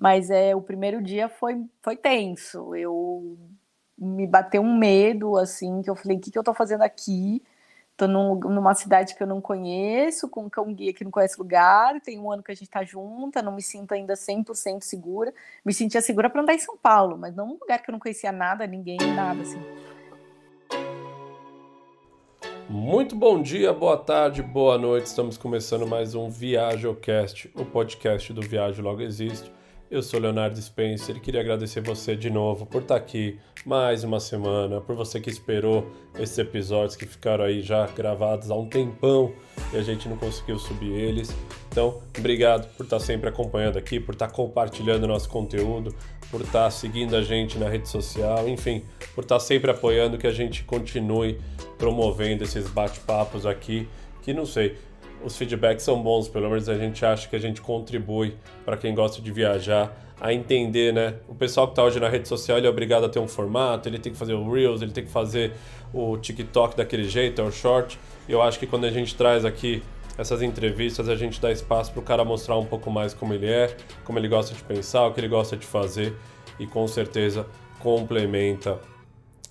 [0.00, 2.74] Mas é o primeiro dia foi, foi tenso.
[2.74, 3.36] Eu
[3.98, 7.42] me bateu um medo, assim, que eu falei, o que, que eu tô fazendo aqui?
[7.98, 12.00] Tô num, numa cidade que eu não conheço, com um guia que não conhece lugar,
[12.00, 15.34] tem um ano que a gente tá junta, não me sinto ainda 100% segura.
[15.62, 17.98] Me sentia segura para andar em São Paulo, mas não num lugar que eu não
[17.98, 19.60] conhecia nada, ninguém, nada, assim.
[22.70, 25.04] Muito bom dia, boa tarde, boa noite.
[25.04, 29.59] Estamos começando mais um ViajoCast, o podcast do Viagem Logo Existe.
[29.90, 34.20] Eu sou Leonardo Spencer e queria agradecer você de novo por estar aqui mais uma
[34.20, 39.32] semana, por você que esperou esses episódios que ficaram aí já gravados há um tempão
[39.72, 41.34] e a gente não conseguiu subir eles.
[41.68, 45.92] Então, obrigado por estar sempre acompanhando aqui, por estar compartilhando nosso conteúdo,
[46.30, 50.32] por estar seguindo a gente na rede social, enfim, por estar sempre apoiando que a
[50.32, 51.40] gente continue
[51.76, 53.88] promovendo esses bate-papos aqui,
[54.22, 54.78] que não sei,
[55.24, 58.94] os feedbacks são bons, pelo menos a gente acha que a gente contribui para quem
[58.94, 61.14] gosta de viajar a entender, né?
[61.26, 63.88] O pessoal que está hoje na rede social ele é obrigado a ter um formato,
[63.88, 65.52] ele tem que fazer o Reels, ele tem que fazer
[65.94, 67.98] o TikTok daquele jeito, é o short.
[68.28, 69.82] Eu acho que quando a gente traz aqui
[70.18, 73.46] essas entrevistas, a gente dá espaço para o cara mostrar um pouco mais como ele
[73.46, 76.14] é, como ele gosta de pensar, o que ele gosta de fazer
[76.58, 77.46] e com certeza
[77.78, 78.78] complementa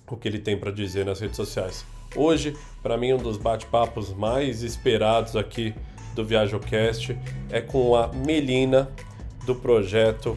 [0.08, 1.84] o que ele tem para dizer nas redes sociais.
[2.16, 5.72] Hoje, para mim, um dos bate-papos mais esperados aqui
[6.14, 7.16] do ViajoCast
[7.50, 8.90] é com a Melina
[9.46, 10.36] do projeto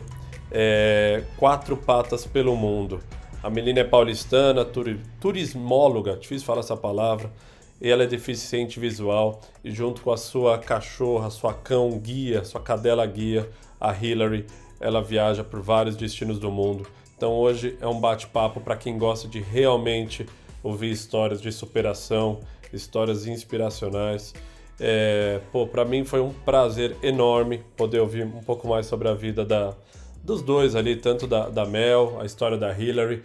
[0.52, 3.00] é, Quatro Patas pelo Mundo.
[3.42, 7.34] A Melina é paulistana, tur turismóloga, difícil falar essa palavra,
[7.82, 12.62] e ela é deficiente visual e junto com a sua cachorra, sua cão guia, sua
[12.62, 13.50] cadela guia,
[13.82, 14.46] a Hillary,
[14.80, 16.86] ela viaja por vários destinos do mundo.
[17.18, 20.26] Então hoje é um bate-papo para quem gosta de realmente
[20.64, 22.40] ouvir histórias de superação,
[22.72, 24.34] histórias inspiracionais.
[24.80, 29.14] É, pô, para mim foi um prazer enorme poder ouvir um pouco mais sobre a
[29.14, 29.76] vida da,
[30.24, 33.22] dos dois ali, tanto da, da Mel, a história da Hillary.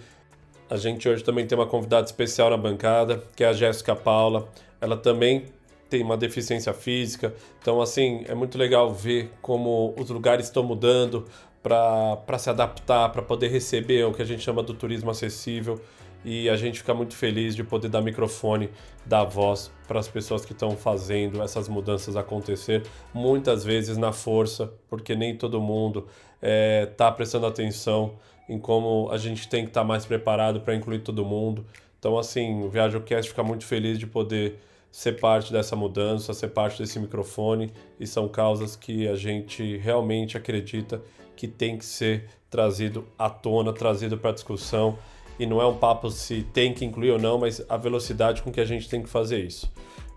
[0.69, 4.47] A gente hoje também tem uma convidada especial na bancada, que é a Jéssica Paula.
[4.81, 5.47] Ela também
[5.89, 11.25] tem uma deficiência física, então assim é muito legal ver como os lugares estão mudando
[11.63, 15.81] para se adaptar, para poder receber o que a gente chama do turismo acessível
[16.25, 18.71] e a gente fica muito feliz de poder dar microfone,
[19.07, 22.85] dar voz para as pessoas que estão fazendo essas mudanças acontecer,
[23.15, 26.07] muitas vezes na força, porque nem todo mundo
[26.37, 28.17] está é, tá prestando atenção
[28.49, 31.65] em como a gente tem que estar tá mais preparado para incluir todo mundo.
[31.99, 34.59] Então, assim, o ViajoCast fica muito feliz de poder
[34.91, 40.37] ser parte dessa mudança, ser parte desse microfone, e são causas que a gente realmente
[40.37, 41.03] acredita
[41.37, 44.99] que tem que ser trazido à tona, trazido para discussão
[45.39, 48.51] e não é um papo se tem que incluir ou não, mas a velocidade com
[48.51, 49.71] que a gente tem que fazer isso.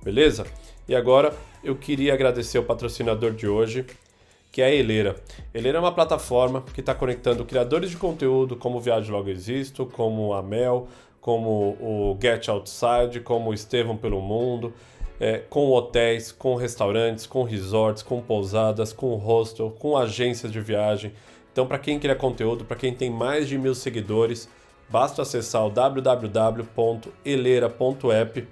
[0.03, 0.45] Beleza?
[0.87, 1.33] E agora
[1.63, 3.85] eu queria agradecer o patrocinador de hoje,
[4.51, 5.15] que é a Eleira.
[5.53, 9.85] Eleira é uma plataforma que está conectando criadores de conteúdo como o Viagem Logo Existo,
[9.85, 10.87] como a Mel,
[11.21, 14.73] como o Get Outside, como o Estevão pelo Mundo,
[15.19, 21.13] é, com hotéis, com restaurantes, com resorts, com pousadas, com hostel, com agências de viagem.
[21.51, 24.49] Então, para quem quer conteúdo, para quem tem mais de mil seguidores,
[24.91, 28.47] Basta acessar o www.eleira.app,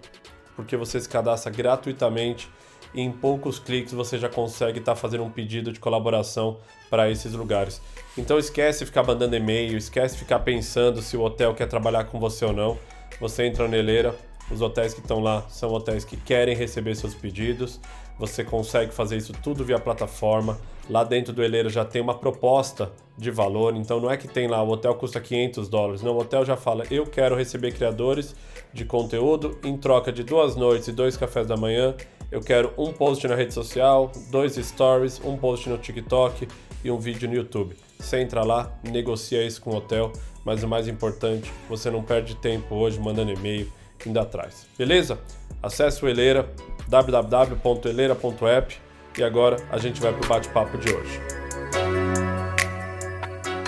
[0.56, 2.48] porque você se cadastra gratuitamente
[2.94, 6.58] e em poucos cliques você já consegue estar tá fazendo um pedido de colaboração
[6.90, 7.82] para esses lugares.
[8.18, 12.46] Então esquece ficar mandando e-mail, esquece ficar pensando se o hotel quer trabalhar com você
[12.46, 12.78] ou não.
[13.20, 14.16] Você entra na Eleira,
[14.50, 17.80] os hotéis que estão lá são hotéis que querem receber seus pedidos.
[18.20, 20.60] Você consegue fazer isso tudo via plataforma.
[20.90, 24.48] Lá dentro do Eleira já tem uma proposta de valor, então não é que tem
[24.48, 26.02] lá o hotel custa 500 dólares.
[26.02, 28.36] Não, o hotel já fala: eu quero receber criadores
[28.74, 31.96] de conteúdo em troca de duas noites e dois cafés da manhã.
[32.32, 36.48] Eu quero um post na rede social, dois stories, um post no TikTok
[36.84, 37.76] e um vídeo no YouTube.
[37.98, 40.12] Você entra lá, negocia isso com o hotel,
[40.46, 43.72] mas o mais importante, você não perde tempo hoje mandando e-mail
[44.06, 44.68] indo atrás.
[44.78, 45.20] Beleza?
[45.62, 46.50] Acesse o Eleira,
[46.90, 48.78] www.eleira.app
[49.18, 51.22] e agora a gente vai para o bate-papo de hoje.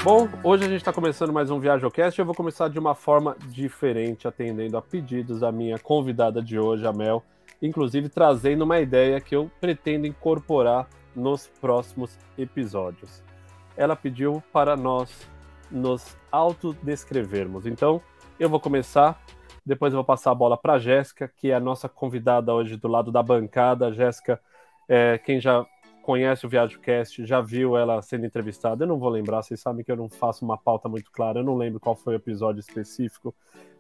[0.04, 2.96] Bom, hoje a gente está começando mais um ViajoCast e eu vou começar de uma
[2.96, 7.24] forma diferente, atendendo a pedidos da minha convidada de hoje, a Mel,
[7.62, 13.24] inclusive trazendo uma ideia que eu pretendo incorporar nos próximos episódios.
[13.78, 15.30] Ela pediu para nós
[15.70, 17.68] nos autodescrevermos.
[17.68, 18.02] Então,
[18.40, 19.22] eu vou começar
[19.66, 22.78] depois eu vou passar a bola para a Jéssica, que é a nossa convidada hoje
[22.78, 23.94] do lado da bancada.
[23.94, 24.40] Jéssica,
[24.90, 25.66] é, quem já
[26.02, 28.84] conhece o ViajoCast, já viu ela sendo entrevistada.
[28.84, 31.44] Eu não vou lembrar, vocês sabem que eu não faço uma pauta muito clara, eu
[31.44, 33.34] não lembro qual foi o episódio específico,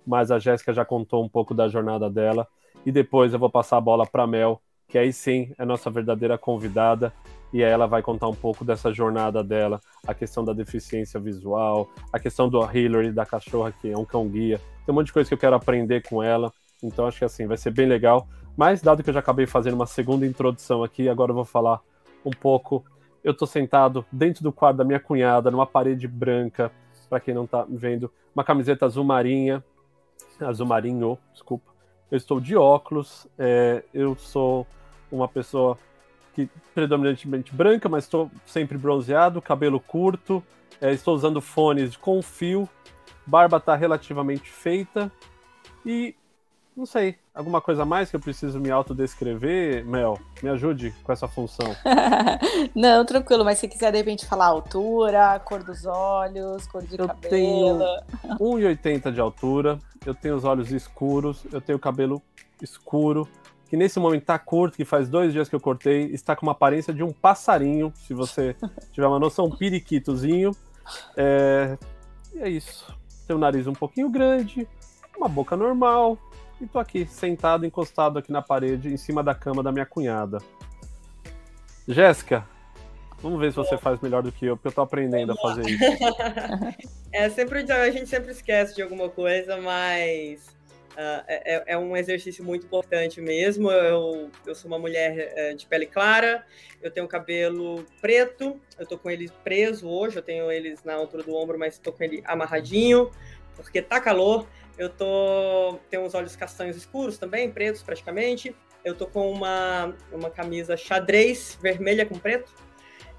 [0.06, 2.48] mas a Jéssica já contou um pouco da jornada dela.
[2.86, 6.38] E depois eu vou passar a bola para Mel, que aí sim é nossa verdadeira
[6.38, 7.13] convidada.
[7.54, 12.18] e ela vai contar um pouco dessa jornada dela, a questão da deficiência visual, a
[12.18, 14.60] questão do Hillary, da cachorra, que é um cão-guia.
[14.86, 16.51] Tem um monte de coisa que eu quero aprender com ela,
[16.81, 18.28] então acho que assim, vai ser bem legal.
[18.57, 21.80] Mas, dado que eu já acabei fazendo uma segunda introdução aqui, agora eu vou falar
[22.25, 22.83] um pouco.
[23.24, 26.72] Eu tô sentado dentro do quarto da minha cunhada, numa parede branca,
[27.10, 29.63] para quem não tá vendo, uma camiseta azul marinha,
[30.39, 31.72] azul marinho, desculpa.
[32.10, 34.66] Eu estou de óculos, é, eu sou
[35.12, 35.78] uma pessoa
[36.33, 40.44] que predominantemente branca, mas estou sempre bronzeado, cabelo curto,
[40.80, 42.68] é, estou usando fones com fio,
[43.25, 45.12] barba está relativamente feita
[45.85, 46.15] e
[46.75, 50.18] não sei, alguma coisa mais que eu preciso me autodescrever, Mel?
[50.41, 51.75] Me ajude com essa função.
[52.73, 57.07] não, tranquilo, mas se quiser de repente falar altura, cor dos olhos, cor de eu
[57.07, 57.29] cabelo.
[57.29, 57.77] Tenho
[58.39, 62.21] 1,80 de altura, eu tenho os olhos escuros, eu tenho cabelo
[62.62, 63.27] escuro,
[63.68, 66.53] que nesse momento está curto, que faz dois dias que eu cortei, está com uma
[66.53, 68.56] aparência de um passarinho, se você
[68.94, 70.51] tiver uma noção, um periquitozinho.
[71.18, 71.77] É...
[72.33, 73.00] E é isso.
[73.27, 74.68] Tem o nariz um pouquinho grande,
[75.18, 76.18] uma boca normal,
[76.59, 80.39] e tô aqui, sentado, encostado aqui na parede, em cima da cama da minha cunhada.
[81.88, 82.47] Jéssica,
[83.21, 85.68] vamos ver se você faz melhor do que eu, porque eu tô aprendendo a fazer
[85.68, 85.83] isso.
[87.12, 90.56] é, sempre, a gente sempre esquece de alguma coisa, mas
[90.92, 93.72] Uh, é, é, um exercício muito importante mesmo.
[93.72, 96.46] Eu, eu sou uma mulher uh, de pele clara,
[96.82, 101.24] eu tenho cabelo preto, eu tô com ele preso hoje, eu tenho eles na altura
[101.24, 103.10] do ombro, mas tô com ele amarradinho,
[103.56, 104.48] porque tá calor.
[104.78, 108.56] Eu tô tenho os olhos castanhos escuros também, pretos praticamente.
[108.84, 112.52] Eu tô com uma, uma camisa xadrez vermelha com preto.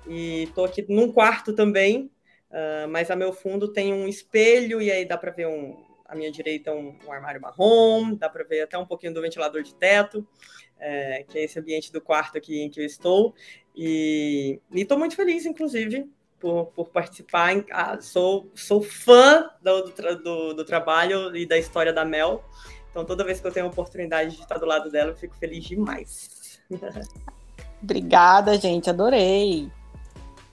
[0.06, 2.10] E tô aqui num quarto também,
[2.50, 6.14] uh, mas a meu fundo tem um espelho e aí dá para ver um, à
[6.14, 9.74] minha direita um, um armário marrom, dá para ver até um pouquinho do ventilador de
[9.74, 10.26] teto,
[10.78, 13.34] é, que é esse ambiente do quarto aqui em que eu estou.
[13.74, 16.06] E estou muito feliz, inclusive,
[16.38, 17.64] por, por participar.
[17.70, 19.84] Ah, sou, sou fã do,
[20.22, 22.44] do, do, trabalho e da história da Mel.
[22.90, 25.34] Então, toda vez que eu tenho a oportunidade de estar do lado dela, eu fico
[25.36, 26.60] feliz demais.
[27.82, 28.90] Obrigada, gente.
[28.90, 29.70] Adorei.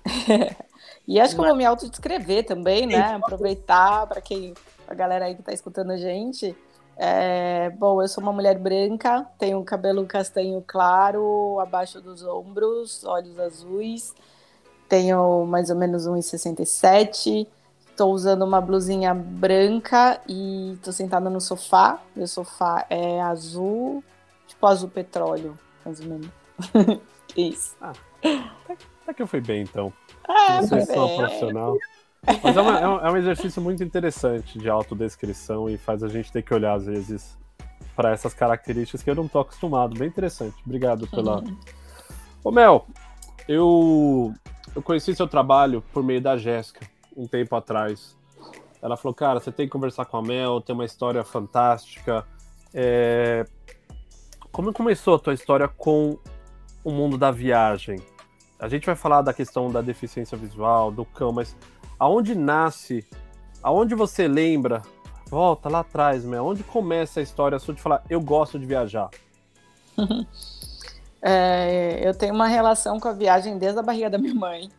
[1.06, 3.16] e acho que eu vou me autodescrever também, né?
[3.16, 4.54] Aproveitar para quem
[4.90, 6.58] a galera aí que está escutando a gente.
[6.98, 13.40] É, bom, eu sou uma mulher branca, tenho cabelo castanho claro, abaixo dos ombros, olhos
[13.40, 14.14] azuis,
[14.90, 17.48] tenho mais ou menos 1,67.
[17.90, 22.02] Estou usando uma blusinha branca e estou sentada no sofá.
[22.16, 24.04] Meu sofá é azul,
[24.48, 26.30] tipo azul petróleo, mais ou menos.
[27.38, 27.78] Isso.
[27.80, 27.94] Ah,
[29.04, 29.94] até que eu fui bem, então.
[30.28, 31.78] Ah, Vocês são profissional.
[32.44, 36.08] Mas é, uma, é, um, é, um, exercício muito interessante de autodescrição e faz a
[36.08, 37.38] gente ter que olhar, às vezes,
[37.96, 39.98] para essas características que eu não estou acostumado.
[39.98, 40.56] Bem interessante.
[40.66, 41.44] Obrigado pela.
[42.44, 42.86] Ô, Mel,
[43.48, 44.34] eu,
[44.76, 46.86] eu conheci seu trabalho por meio da Jéssica,
[47.16, 48.18] um tempo atrás.
[48.82, 52.26] Ela falou, cara, você tem que conversar com a Mel, tem uma história fantástica.
[52.74, 53.46] É...
[54.52, 56.18] Como começou a tua história com
[56.84, 58.00] o mundo da viagem?
[58.58, 61.56] A gente vai falar da questão da deficiência visual, do cão, mas
[62.00, 63.06] aonde nasce,
[63.62, 64.82] aonde você lembra,
[65.28, 69.10] volta lá atrás, meu, onde começa a história sua de falar, eu gosto de viajar?
[71.22, 74.70] é, eu tenho uma relação com a viagem desde a barriga da minha mãe.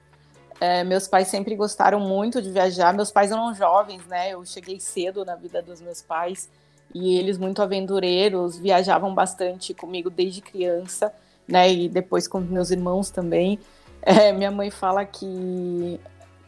[0.60, 2.92] É, meus pais sempre gostaram muito de viajar.
[2.92, 4.30] Meus pais eram jovens, né?
[4.30, 6.50] Eu cheguei cedo na vida dos meus pais
[6.94, 11.12] e eles muito aventureiros, viajavam bastante comigo desde criança,
[11.48, 11.72] né?
[11.72, 13.58] E depois com meus irmãos também.
[14.02, 15.98] É, minha mãe fala que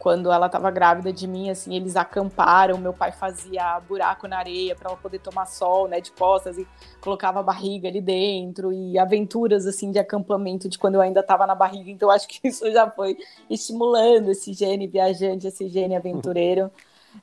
[0.03, 4.75] quando ela estava grávida de mim, assim, eles acamparam, meu pai fazia buraco na areia
[4.75, 6.67] para ela poder tomar sol, né, de costas e
[7.01, 11.47] colocava a barriga ali dentro e aventuras assim de acampamento de quando eu ainda estava
[11.47, 11.89] na barriga.
[11.89, 13.17] Então acho que isso já foi
[13.49, 16.69] estimulando esse gene viajante, esse gene aventureiro.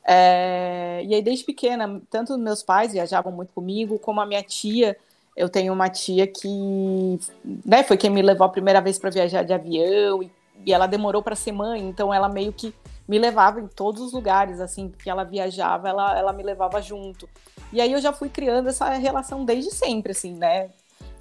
[0.06, 1.02] É...
[1.04, 4.96] e aí desde pequena, tanto meus pais viajavam muito comigo, como a minha tia.
[5.36, 7.20] Eu tenho uma tia que,
[7.66, 10.88] né, foi quem me levou a primeira vez para viajar de avião e e ela
[10.88, 12.74] demorou para ser mãe, então ela meio que
[13.08, 17.28] me levava em todos os lugares, assim, que ela viajava, ela, ela me levava junto.
[17.74, 20.70] E aí eu já fui criando essa relação desde sempre, assim, né?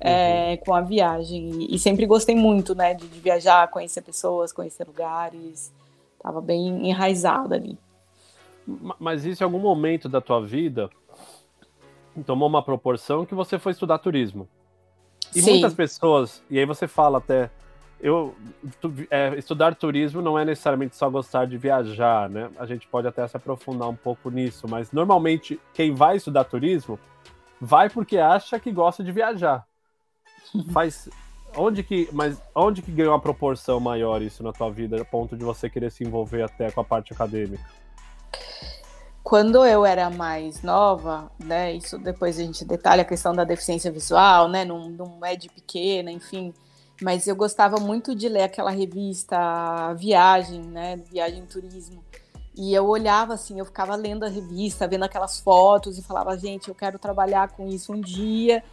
[0.00, 0.57] É, uhum.
[0.64, 1.66] com a viagem.
[1.73, 5.73] E, sempre gostei muito, né, de, de, viajar, conhecer pessoas, conhecer lugares.
[6.23, 7.78] Tava bem enraizada ali.
[8.99, 10.90] Mas isso em algum momento da tua vida
[12.26, 14.47] tomou uma proporção que você foi estudar turismo.
[15.35, 15.52] E Sim.
[15.52, 17.50] muitas pessoas, e aí você fala até
[18.00, 18.35] eu
[18.81, 22.50] tu, é, estudar turismo não é necessariamente só gostar de viajar, né?
[22.59, 26.99] A gente pode até se aprofundar um pouco nisso, mas normalmente quem vai estudar turismo
[27.61, 29.67] vai porque acha que gosta de viajar.
[30.73, 31.09] Faz
[31.57, 35.37] onde que, mas onde que ganhou uma proporção maior isso na tua vida, a ponto
[35.37, 37.64] de você querer se envolver até com a parte acadêmica?
[39.23, 43.93] Quando eu era mais nova, né, isso depois a gente detalha a questão da deficiência
[43.93, 46.55] visual, né, não, não é de pequena, enfim,
[47.00, 52.02] mas eu gostava muito de ler aquela revista Viagem, né, Viagem Turismo,
[52.57, 56.69] e eu olhava assim, eu ficava lendo a revista, vendo aquelas fotos e falava, gente,
[56.69, 58.64] eu quero trabalhar com isso um dia,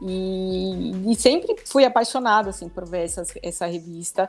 [0.00, 4.28] e, e sempre fui apaixonada assim por ver essas, essa revista.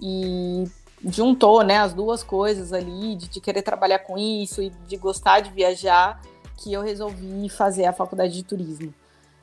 [0.00, 0.64] E
[1.04, 5.40] juntou né, as duas coisas ali, de, de, querer trabalhar com isso e de gostar
[5.40, 6.20] de viajar,
[6.56, 8.92] que eu resolvi fazer a faculdade de turismo.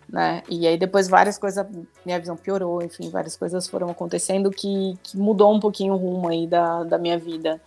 [0.09, 0.43] Né?
[0.49, 1.65] E aí depois várias coisas,
[2.05, 6.29] minha visão piorou, enfim, várias coisas foram acontecendo que, que mudou um pouquinho o rumo
[6.29, 7.61] aí da, da minha vida.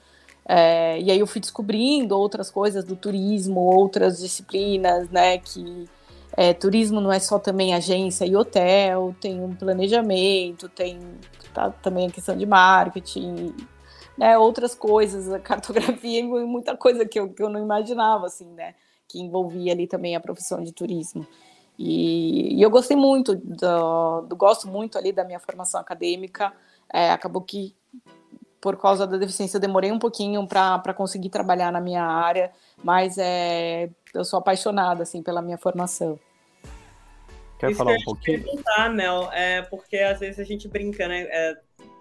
[0.48, 5.88] É, e aí eu fui descobrindo outras coisas do turismo, outras disciplinas, né, que
[6.36, 11.00] é, turismo não é só também agência e hotel, tem um planejamento, tem
[11.52, 13.54] tá, também a questão de marketing,
[14.16, 18.74] né, outras coisas, cartografia e muita coisa que eu, que eu não imaginava, assim, né,
[19.08, 21.26] que envolvia ali também a profissão de turismo.
[21.78, 26.52] E, e eu gostei muito, do, do, gosto muito ali da minha formação acadêmica,
[26.92, 27.74] é, acabou que
[28.60, 32.50] por causa da deficiência eu demorei um pouquinho para conseguir trabalhar na minha área,
[32.82, 36.18] mas é, eu sou apaixonada assim pela minha formação.
[37.58, 38.42] Quer Isso falar um pouquinho?
[38.42, 41.26] Perguntar, Mel, é porque às vezes a gente brinca, né?
[41.30, 41.56] É,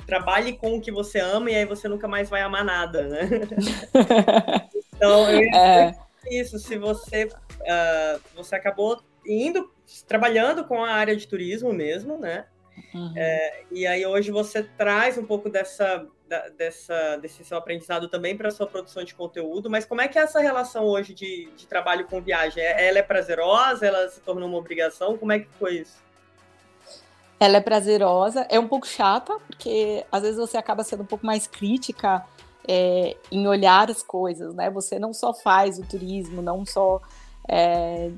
[0.06, 3.30] trabalhe com o que você ama e aí você nunca mais vai amar nada, né?
[4.96, 5.96] então, eu é.
[6.30, 9.72] isso, se você, uh, você acabou indo,
[10.08, 12.46] trabalhando com a área de turismo mesmo, né?
[12.94, 13.14] Uhum.
[13.16, 18.36] É, e aí hoje você traz um pouco dessa, da, dessa, desse seu aprendizado também
[18.36, 21.50] para a sua produção de conteúdo, mas como é que é essa relação hoje de,
[21.56, 22.62] de trabalho com viagem?
[22.62, 23.86] É, ela é prazerosa?
[23.86, 25.18] Ela se tornou uma obrigação?
[25.18, 26.04] Como é que foi isso?
[27.40, 31.26] Ela é prazerosa, é um pouco chata, porque às vezes você acaba sendo um pouco
[31.26, 32.26] mais crítica
[32.68, 34.70] é, em olhar as coisas, né?
[34.70, 37.02] Você não só faz o turismo, não só
[37.48, 38.12] é,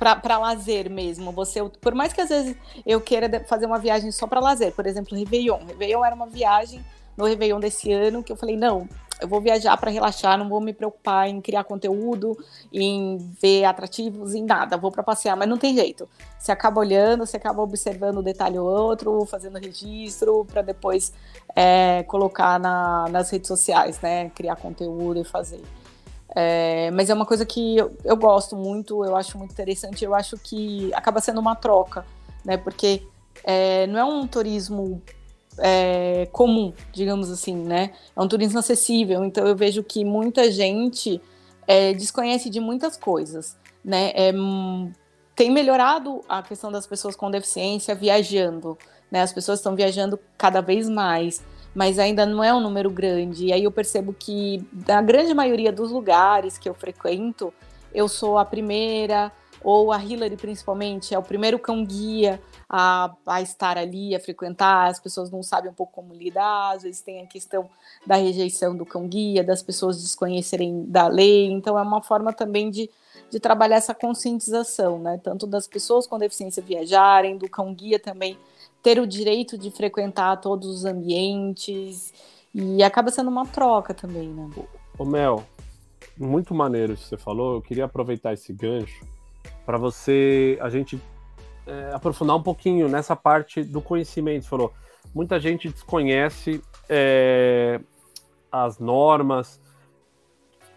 [0.00, 1.30] para lazer mesmo.
[1.32, 4.86] Você, por mais que às vezes eu queira fazer uma viagem só para lazer, por
[4.86, 5.58] exemplo, Réveillon.
[5.66, 6.82] Réveillon era uma viagem
[7.16, 8.88] no Réveillon desse ano que eu falei, não,
[9.20, 12.36] eu vou viajar para relaxar, não vou me preocupar em criar conteúdo,
[12.72, 16.08] em ver atrativos, em nada, vou para passear, mas não tem jeito.
[16.38, 21.12] Você acaba olhando, você acaba observando um detalhe ou outro, fazendo registro para depois
[21.54, 24.30] é, colocar na, nas redes sociais, né?
[24.30, 25.60] Criar conteúdo e fazer.
[26.34, 30.14] É, mas é uma coisa que eu, eu, gosto muito, eu acho muito interessante, eu
[30.14, 32.04] acho que acaba sendo uma troca,
[32.44, 32.56] né?
[32.56, 33.02] Porque
[33.42, 35.02] é, não é um turismo
[35.58, 37.92] é, comum, digamos assim, né?
[38.16, 41.20] É um turismo acessível, então eu vejo que muita gente
[41.66, 44.12] é, desconhece de muitas coisas, né?
[44.14, 44.32] É,
[45.34, 48.78] tem melhorado a questão das pessoas com deficiência viajando,
[49.10, 49.22] né?
[49.22, 51.42] As pessoas estão viajando cada vez mais
[51.74, 53.46] mas ainda não é um número grande.
[53.46, 57.52] E aí eu percebo que, na grande maioria dos lugares que eu frequento,
[57.94, 63.76] eu sou a primeira, ou a Hillary principalmente, é o primeiro cão-guia a, a estar
[63.76, 64.88] ali, a frequentar.
[64.88, 67.68] As pessoas não sabem um pouco como lidar, às vezes tem a questão
[68.06, 71.50] da rejeição do cão-guia, das pessoas desconhecerem da lei.
[71.50, 72.90] Então, é uma forma também de
[73.30, 75.18] de trabalhar essa conscientização, né?
[75.22, 78.36] Tanto das pessoas com deficiência viajarem, do cão guia também
[78.82, 82.12] ter o direito de frequentar todos os ambientes
[82.54, 84.50] e acaba sendo uma troca também, né?
[84.98, 85.44] Ô Mel,
[86.18, 87.56] muito maneiro isso que você falou.
[87.56, 89.04] Eu queria aproveitar esse gancho
[89.64, 91.00] para você, a gente
[91.66, 94.44] é, aprofundar um pouquinho nessa parte do conhecimento.
[94.44, 94.72] Você falou,
[95.14, 97.80] muita gente desconhece é,
[98.50, 99.60] as normas.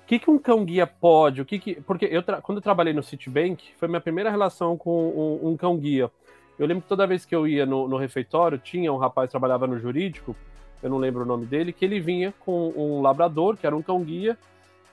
[0.04, 1.42] O que, que um cão guia pode?
[1.42, 5.40] O que, que porque eu quando eu trabalhei no Citibank foi minha primeira relação com
[5.42, 6.12] um, um cão guia.
[6.58, 9.32] Eu lembro que toda vez que eu ia no, no refeitório, tinha um rapaz que
[9.32, 10.36] trabalhava no jurídico,
[10.82, 13.82] eu não lembro o nome dele, que ele vinha com um labrador, que era um
[13.82, 14.38] cão-guia,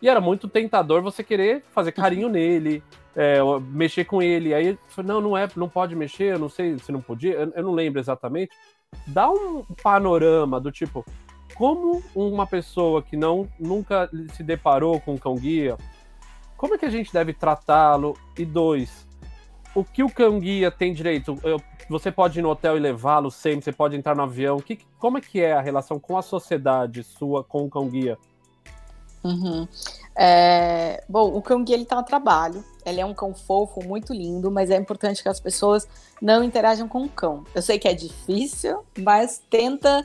[0.01, 2.83] e era muito tentador você querer fazer carinho nele,
[3.15, 3.39] é,
[3.69, 4.55] mexer com ele.
[4.55, 7.53] Aí falei, não, não é, não pode mexer, eu não sei se não podia, eu,
[7.55, 8.53] eu não lembro exatamente.
[9.07, 11.05] Dá um panorama do tipo,
[11.55, 15.77] como uma pessoa que não nunca se deparou com um cão-guia,
[16.57, 18.17] como é que a gente deve tratá-lo?
[18.39, 19.07] E dois,
[19.75, 21.39] o que o cão guia tem direito?
[21.43, 24.59] Eu, você pode ir no hotel e levá-lo sempre, você pode entrar no avião.
[24.61, 28.19] Que, como é que é a relação com a sociedade sua com o cão guia?
[29.23, 29.69] Uhum.
[30.17, 32.65] É, bom, o cão guia ele tá no trabalho.
[32.85, 35.87] Ele é um cão fofo, muito lindo, mas é importante que as pessoas
[36.21, 37.45] não interajam com o cão.
[37.55, 40.05] Eu sei que é difícil, mas tenta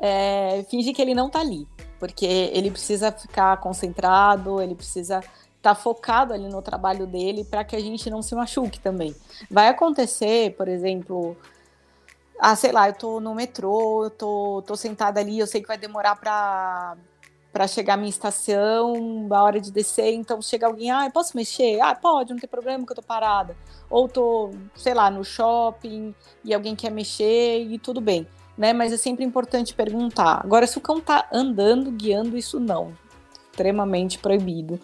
[0.00, 1.66] é, fingir que ele não tá ali,
[1.98, 5.22] porque ele precisa ficar concentrado, ele precisa
[5.62, 9.14] tá focado ali no trabalho dele para que a gente não se machuque também.
[9.50, 11.36] Vai acontecer, por exemplo,
[12.38, 15.68] ah, sei lá, eu tô no metrô, eu tô, tô sentada ali, eu sei que
[15.68, 16.96] vai demorar para
[17.52, 21.80] para chegar à minha estação, a hora de descer, então chega alguém, ah, posso mexer?
[21.80, 23.56] Ah, pode, não tem problema que eu tô parada.
[23.88, 26.14] Ou tô, sei lá, no shopping
[26.44, 28.24] e alguém quer mexer e tudo bem,
[28.56, 28.72] né?
[28.72, 30.40] Mas é sempre importante perguntar.
[30.44, 32.92] Agora, se o cão tá andando, guiando, isso não.
[33.50, 34.80] Extremamente proibido.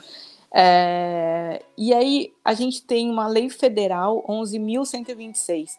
[0.59, 1.63] É...
[1.77, 5.73] E aí, a gente tem uma lei federal, 11.126,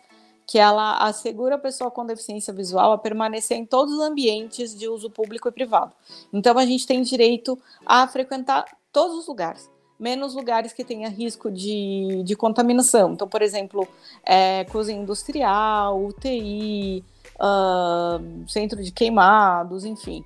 [0.45, 4.87] que ela assegura a pessoa com deficiência visual a permanecer em todos os ambientes de
[4.87, 5.93] uso público e privado.
[6.31, 9.69] Então a gente tem direito a frequentar todos os lugares,
[9.99, 13.13] menos lugares que tenha risco de, de contaminação.
[13.13, 13.85] Então, por exemplo,
[14.23, 17.03] é, cozinha industrial, UTI,
[17.35, 20.23] uh, centro de queimados, enfim.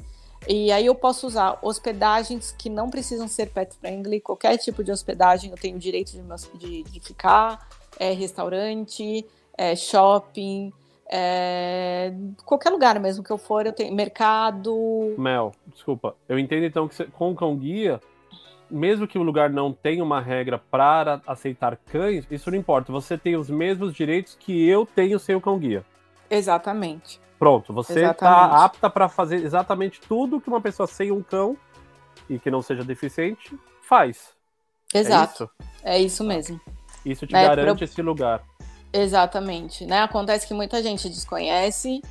[0.48, 4.92] E aí eu posso usar hospedagens que não precisam ser pet friendly, qualquer tipo de
[4.92, 7.68] hospedagem eu tenho direito de, de, de ficar,
[8.00, 10.74] é, restaurante, é, shopping,
[11.14, 12.14] é,
[12.46, 15.14] qualquer lugar mesmo que eu for, eu tenho mercado.
[15.18, 16.16] Mel, desculpa.
[16.28, 18.00] Eu entendo então que você, com o cão guia,
[18.70, 22.92] mesmo que o lugar não tenha uma regra para aceitar cães, isso não importa.
[22.94, 25.86] Você tem os mesmos direitos que eu tenho sem o cão guia.
[26.32, 27.20] Exatamente.
[27.38, 31.58] Pronto, você está apta para fazer exatamente tudo que uma pessoa sem um cão
[32.30, 34.30] e que não seja deficiente faz.
[34.94, 35.50] Exato.
[35.84, 36.62] É isso, é isso mesmo.
[37.06, 37.84] Isso te é, garante pro...
[37.84, 38.44] esse lugar.
[38.94, 40.02] Exatamente, né?
[40.02, 42.02] Acontece que muita gente desconhece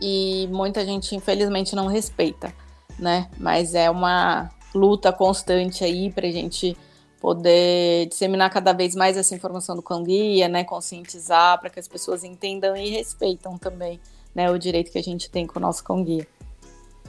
[0.00, 2.52] e muita gente infelizmente não respeita,
[2.98, 3.28] né?
[3.38, 6.76] Mas é uma luta constante aí para gente
[7.24, 10.62] poder disseminar cada vez mais essa informação do cão guia, né?
[10.62, 13.98] Conscientizar para que as pessoas entendam e respeitam também,
[14.34, 14.50] né?
[14.50, 16.26] O direito que a gente tem com o nosso cão guia.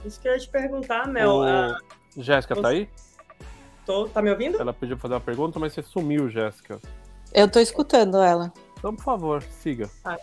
[0.06, 1.34] Isso que eu ia te perguntar, Mel.
[1.34, 1.42] O...
[1.42, 1.78] A...
[2.16, 2.62] Jéssica, tá você...
[2.62, 2.88] tá aí?
[3.84, 4.58] Tô, tá me ouvindo?
[4.58, 6.80] Ela pediu fazer uma pergunta, mas você sumiu, Jéssica.
[7.30, 8.50] Eu tô escutando ela.
[8.78, 9.90] Então, por favor, siga.
[10.02, 10.16] Ah,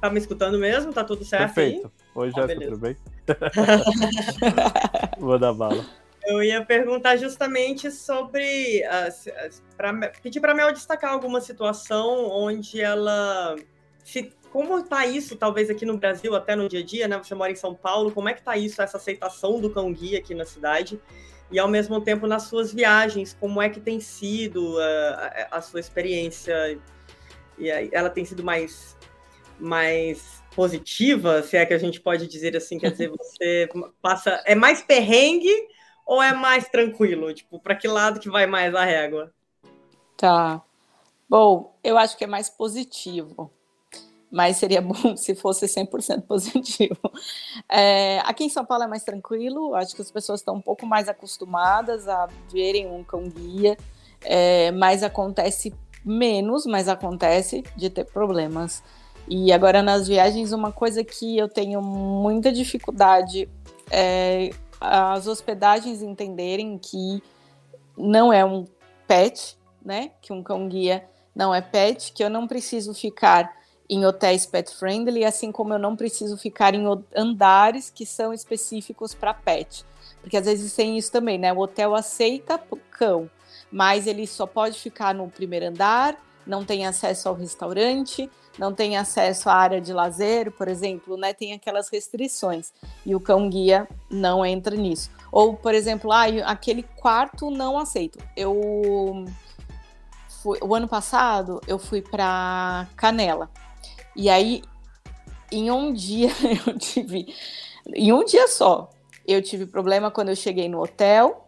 [0.00, 0.08] tá.
[0.08, 0.94] me escutando mesmo?
[0.94, 1.92] Tá tudo certo Perfeito.
[1.94, 2.22] Aí?
[2.22, 2.96] Oi, ah, Jéssica, tudo bem?
[5.20, 5.84] Vou dar bala.
[6.28, 8.82] Eu ia perguntar justamente sobre.
[9.78, 13.56] pra, pedir para a Mel destacar alguma situação onde ela.
[14.04, 17.16] Se, como está isso, talvez aqui no Brasil, até no dia a dia, né?
[17.16, 20.18] Você mora em São Paulo, como é que está isso, essa aceitação do cão guia
[20.18, 21.00] aqui na cidade?
[21.50, 25.80] E ao mesmo tempo nas suas viagens, como é que tem sido a, a sua
[25.80, 26.78] experiência
[27.58, 28.98] e ela tem sido mais,
[29.58, 33.66] mais positiva, se é que a gente pode dizer assim, quer dizer, você
[34.02, 34.42] passa.
[34.44, 35.68] É mais perrengue
[36.08, 37.32] ou é mais tranquilo?
[37.34, 39.30] Tipo, para que lado que vai mais a régua?
[40.16, 40.62] Tá.
[41.28, 43.52] Bom, eu acho que é mais positivo.
[44.32, 46.98] Mas seria bom se fosse 100% positivo.
[47.70, 50.86] É, aqui em São Paulo é mais tranquilo, acho que as pessoas estão um pouco
[50.86, 53.76] mais acostumadas a verem um cão-guia,
[54.22, 58.82] é, mas acontece menos, mas acontece de ter problemas.
[59.28, 63.46] E agora nas viagens, uma coisa que eu tenho muita dificuldade
[63.90, 67.22] é as hospedagens entenderem que
[67.96, 68.66] não é um
[69.06, 70.12] pet, né?
[70.20, 73.56] Que um cão guia não é pet, que eu não preciso ficar
[73.88, 76.84] em hotéis pet friendly, assim como eu não preciso ficar em
[77.16, 79.84] andares que são específicos para pet.
[80.20, 81.52] Porque às vezes tem isso também, né?
[81.52, 82.60] O hotel aceita
[82.90, 83.30] cão,
[83.70, 88.96] mas ele só pode ficar no primeiro andar, não tem acesso ao restaurante, não tem
[88.96, 91.34] acesso à área de lazer, por exemplo, né?
[91.34, 92.72] Tem aquelas restrições
[93.04, 95.10] e o cão guia não entra nisso.
[95.30, 98.18] Ou, por exemplo, ah, aquele quarto não aceito.
[98.34, 99.24] Eu
[100.42, 103.50] fui, o ano passado eu fui para Canela
[104.16, 104.62] e aí
[105.52, 106.30] em um dia
[106.66, 107.34] eu tive,
[107.94, 108.90] em um dia só,
[109.26, 111.44] eu tive problema quando eu cheguei no hotel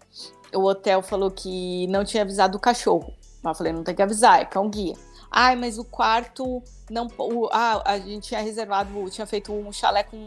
[0.55, 3.15] o hotel falou que não tinha avisado o cachorro.
[3.43, 4.95] Eu falei, não tem que avisar, é cão guia.
[5.31, 7.07] Ai, mas o quarto não.
[7.17, 10.19] O, ah, a gente tinha reservado, tinha feito um chalé com,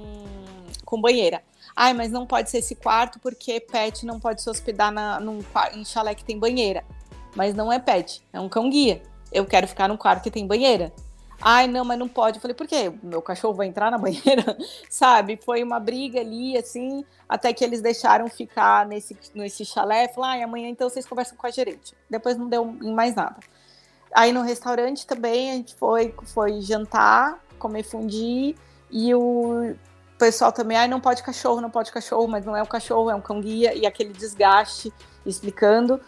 [0.86, 1.44] com banheira.
[1.76, 5.40] Ai, mas não pode ser esse quarto porque pet não pode se hospedar na, num
[5.74, 6.84] em chalé que tem banheira.
[7.36, 9.02] Mas não é pet, é um cão guia.
[9.32, 10.94] Eu quero ficar num quarto que tem banheira.
[11.46, 12.38] Ai, não, mas não pode.
[12.38, 12.94] Eu falei, por quê?
[13.04, 14.58] Meu cachorro vai entrar na banheira?
[14.90, 15.38] Sabe?
[15.44, 20.10] Foi uma briga ali, assim, até que eles deixaram ficar nesse, nesse chalé.
[20.24, 21.94] Ai, amanhã então vocês conversam com a gerente.
[22.10, 23.36] Depois não deu mais nada.
[24.14, 28.56] Aí no restaurante também a gente foi, foi jantar, comer fundi,
[28.90, 29.76] e o
[30.18, 33.16] pessoal também, ai, não pode cachorro, não pode cachorro, mas não é um cachorro, é
[33.16, 34.94] um cão guia, e aquele desgaste
[35.26, 36.00] explicando.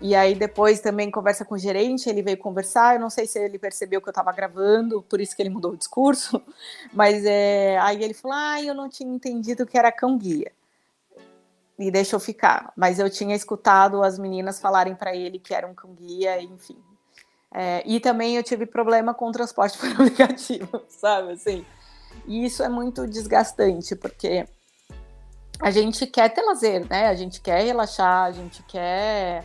[0.00, 3.38] E aí depois também conversa com o gerente, ele veio conversar, eu não sei se
[3.38, 6.42] ele percebeu que eu estava gravando, por isso que ele mudou o discurso,
[6.92, 10.52] mas é, aí ele falou, ah, eu não tinha entendido que era cão guia.
[11.78, 15.74] E deixou ficar, mas eu tinha escutado as meninas falarem para ele que era um
[15.74, 16.76] cão guia, enfim.
[17.52, 21.64] É, e também eu tive problema com o transporte por aplicativo, sabe, assim.
[22.26, 24.46] E isso é muito desgastante, porque
[25.60, 27.08] a gente quer ter lazer, né?
[27.08, 29.44] A gente quer relaxar, a gente quer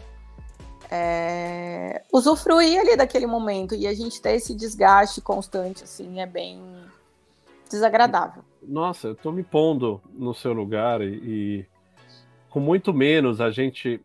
[0.89, 3.75] é, usufruir ali daquele momento.
[3.75, 6.61] E a gente ter esse desgaste constante, assim, é bem
[7.69, 8.43] desagradável.
[8.61, 11.65] Nossa, eu tô me pondo no seu lugar e, e
[12.49, 14.01] com muito menos a gente.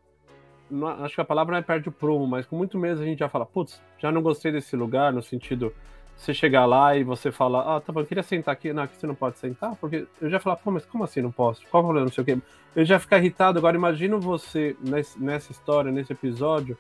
[0.70, 3.05] Não, acho que a palavra não é perde o prumo, mas com muito menos a
[3.05, 5.73] gente já fala, putz, já não gostei desse lugar, no sentido
[6.16, 8.96] você chegar lá e você falar, ah, tá bom, eu queria sentar aqui, não, aqui
[8.96, 11.62] você não pode sentar, porque eu já falar, pô, mas como assim não posso?
[11.70, 12.38] Qual o problema, não sei o quê.
[12.74, 16.77] Eu já ficar irritado, agora imagino você nesse, nessa história, nesse episódio,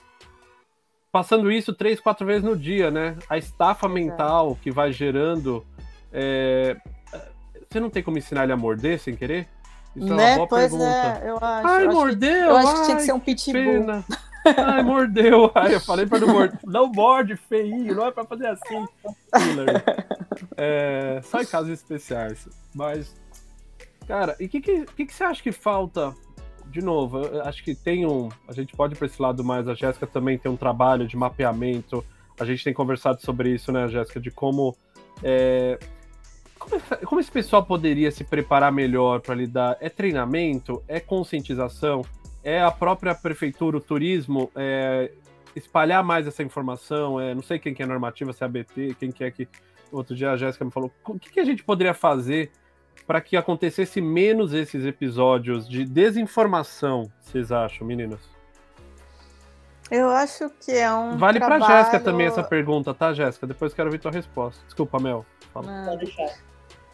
[1.12, 3.16] passando isso três, quatro vezes no dia, né?
[3.28, 5.64] A estafa mental que vai gerando.
[6.12, 6.76] É...
[7.70, 9.48] Você não tem como ensinar ele a morder sem querer?
[9.94, 10.12] Isso né?
[10.12, 10.36] é uma né?
[10.36, 11.20] boa pois pergunta.
[11.22, 11.68] É, eu acho.
[11.68, 12.30] Ai, eu mordeu!
[12.30, 13.62] Acho que, eu acho que tinha que ser um pitbull.
[13.62, 14.04] Pena.
[14.44, 15.50] Ai, mordeu.
[15.54, 16.58] Ai, eu falei para não morder.
[16.64, 17.94] Não morde, feio.
[17.94, 18.86] Não é para fazer assim.
[20.56, 22.48] É, só em casos especiais.
[22.74, 23.14] Mas,
[24.06, 26.14] cara, e o que, que, que, você acha que falta?
[26.66, 28.28] De novo, acho que tem um.
[28.48, 29.68] A gente pode ir para esse lado mais.
[29.68, 32.04] A Jéssica também tem um trabalho de mapeamento.
[32.38, 34.18] A gente tem conversado sobre isso, né, Jéssica?
[34.18, 34.76] De como.
[35.22, 35.78] É,
[36.58, 39.76] como, como esse pessoal poderia se preparar melhor para lidar?
[39.80, 40.82] É treinamento?
[40.88, 42.02] É conscientização?
[42.44, 45.10] É a própria prefeitura, o turismo, é,
[45.56, 47.18] espalhar mais essa informação.
[47.18, 49.48] É, não sei quem que é normativa, se é a BT, quem que é que.
[49.90, 50.92] Outro dia a Jéssica me falou.
[51.04, 52.50] O que, que a gente poderia fazer
[53.06, 58.20] para que acontecesse menos esses episódios de desinformação, vocês acham, meninas?
[59.90, 61.16] Eu acho que é um.
[61.16, 61.64] Vale trabalho...
[61.64, 63.46] para Jéssica também essa pergunta, tá, Jéssica?
[63.46, 64.64] Depois quero ouvir tua resposta.
[64.64, 65.24] Desculpa, Mel.
[65.52, 65.84] Fala.
[65.86, 66.34] Pode deixar.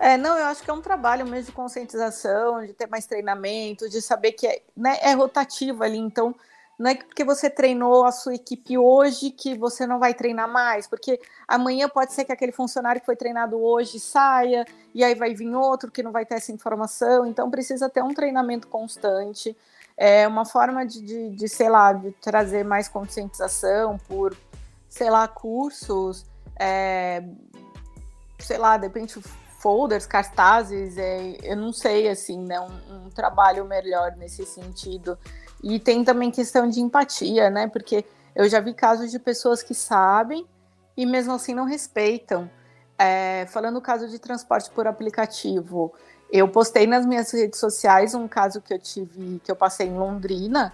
[0.00, 3.86] É, não, eu acho que é um trabalho mesmo de conscientização, de ter mais treinamento,
[3.86, 6.34] de saber que é, né, é rotativo ali, então
[6.78, 10.86] não é porque você treinou a sua equipe hoje que você não vai treinar mais,
[10.86, 15.34] porque amanhã pode ser que aquele funcionário que foi treinado hoje saia, e aí vai
[15.34, 19.54] vir outro que não vai ter essa informação, então precisa ter um treinamento constante,
[19.98, 24.34] é uma forma de, de, de sei lá, de trazer mais conscientização por,
[24.88, 26.24] sei lá, cursos,
[26.58, 27.22] é,
[28.38, 29.20] sei lá, de repente
[29.60, 35.18] folders, cartazes, é, eu não sei, assim, né, um, um, trabalho melhor nesse sentido.
[35.62, 39.74] E tem também questão de empatia, né, porque eu já vi casos de pessoas que
[39.74, 40.46] sabem
[40.96, 42.50] e mesmo assim não respeitam.
[42.98, 45.92] É, falando no caso de transporte por aplicativo,
[46.32, 49.98] eu postei nas minhas redes sociais um caso que eu tive, que eu passei em
[49.98, 50.72] Londrina,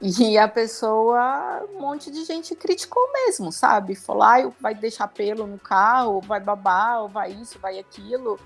[0.00, 3.94] e a pessoa, um monte de gente criticou mesmo, sabe?
[3.94, 8.38] Falou, ah, vai deixar pelo no carro, vai babar, ou vai isso, vai aquilo,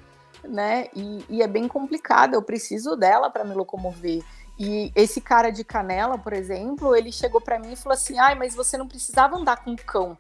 [0.45, 0.87] né?
[0.95, 4.23] E, e é bem complicado, eu preciso dela para me locomover.
[4.59, 8.35] E esse cara de canela, por exemplo, ele chegou para mim e falou assim: ai,
[8.35, 10.17] mas você não precisava andar com cão.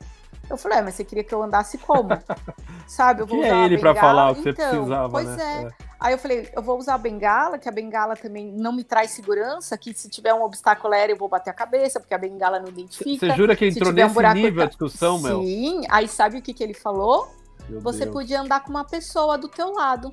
[0.48, 2.08] Eu falei, é, mas você queria que eu andasse como?
[2.88, 3.20] Sabe?
[3.20, 5.62] Eu vou que é ele para falar o que então, você precisava, pois né?
[5.62, 5.84] é.
[5.84, 5.89] é.
[6.00, 9.10] Aí eu falei, eu vou usar a bengala, que a bengala também não me traz
[9.10, 12.58] segurança, que se tiver um obstáculo aéreo eu vou bater a cabeça, porque a bengala
[12.58, 13.26] não identifica.
[13.26, 15.24] Você jura que entrou nesse um nível a discussão, Sim.
[15.24, 15.42] Mel?
[15.42, 17.28] Sim, aí sabe o que, que ele falou?
[17.68, 18.12] Meu você Deus.
[18.12, 20.10] podia andar com uma pessoa do teu lado.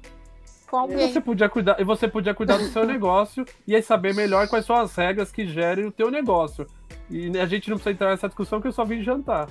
[0.69, 1.09] Com alguém.
[1.09, 4.49] E você podia cuidar, e você podia cuidar do seu negócio e aí saber melhor
[4.49, 6.67] quais são as regras que gerem o teu negócio.
[7.09, 9.47] E a gente não precisa entrar nessa discussão que eu só vim jantar.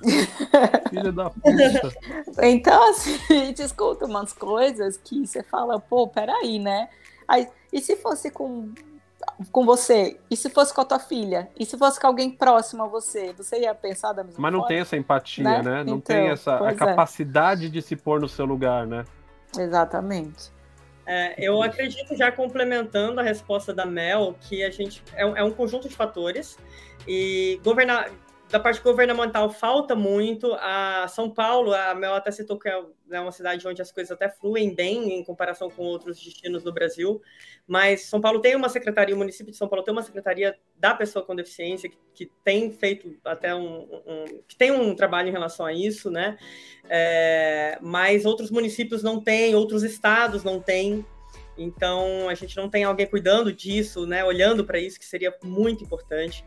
[0.90, 1.92] Filha da puta.
[2.42, 6.88] Então, assim, a gente escuta umas coisas que você fala, pô, peraí, né?
[7.26, 8.70] Aí, e se fosse com,
[9.50, 10.20] com você?
[10.30, 11.48] E se fosse com a tua filha?
[11.58, 13.32] E se fosse com alguém próximo a você?
[13.32, 14.68] Você ia pensar da mesma Mas não forma?
[14.68, 15.62] tem essa empatia, né?
[15.62, 15.84] né?
[15.84, 16.74] Não então, tem essa a é.
[16.74, 19.04] capacidade de se pôr no seu lugar, né?
[19.58, 20.52] Exatamente.
[21.04, 25.50] É, eu acredito, já complementando a resposta da Mel, que a gente é é um
[25.50, 26.56] conjunto de fatores
[27.06, 28.10] e governar
[28.52, 30.52] da parte governamental falta muito.
[30.60, 34.12] A São Paulo, a Mel até citou que é né, uma cidade onde as coisas
[34.12, 37.22] até fluem bem em comparação com outros destinos do Brasil,
[37.66, 40.94] mas São Paulo tem uma secretaria, o município de São Paulo tem uma secretaria da
[40.94, 45.32] pessoa com deficiência que, que tem feito até um, um, que tem um trabalho em
[45.32, 46.36] relação a isso, né?
[46.90, 51.06] É, mas outros municípios não têm, outros estados não têm.
[51.56, 54.22] Então a gente não tem alguém cuidando disso, né?
[54.22, 56.44] Olhando para isso que seria muito importante.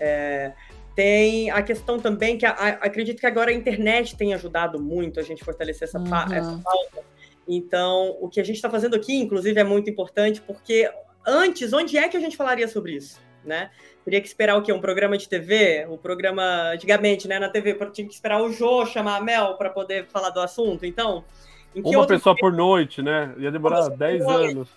[0.00, 0.52] É,
[0.94, 5.18] tem a questão também que a, a, acredito que agora a internet tem ajudado muito
[5.18, 6.32] a gente fortalecer essa, uhum.
[6.32, 7.04] essa pauta.
[7.46, 10.90] Então, o que a gente está fazendo aqui, inclusive, é muito importante, porque
[11.26, 13.20] antes, onde é que a gente falaria sobre isso?
[13.44, 13.70] Né?
[14.04, 14.72] Teria que esperar o quê?
[14.72, 15.86] Um programa de TV?
[15.90, 19.68] O programa, antigamente, né, na TV, tinha que esperar o Jô chamar a Mel para
[19.68, 20.86] poder falar do assunto.
[20.86, 21.24] Então,
[21.74, 22.40] Uma pessoa momento...
[22.40, 23.34] por noite, né?
[23.38, 24.68] Ia demorar 10 anos.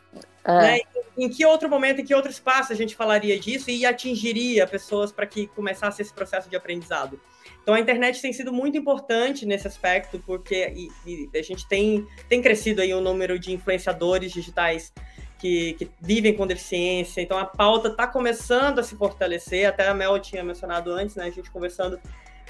[0.44, 0.52] É.
[0.52, 0.80] Né?
[1.18, 5.12] Em que outro momento, em que outro espaço a gente falaria disso e atingiria pessoas
[5.12, 7.20] para que começasse esse processo de aprendizado?
[7.62, 12.08] Então a internet tem sido muito importante nesse aspecto, porque e, e a gente tem,
[12.30, 14.94] tem crescido aí o número de influenciadores digitais
[15.38, 17.20] que, que, vivem com deficiência.
[17.20, 19.68] Então a pauta está começando a se fortalecer.
[19.68, 21.26] Até a Mel tinha mencionado antes, né?
[21.26, 22.00] A gente conversando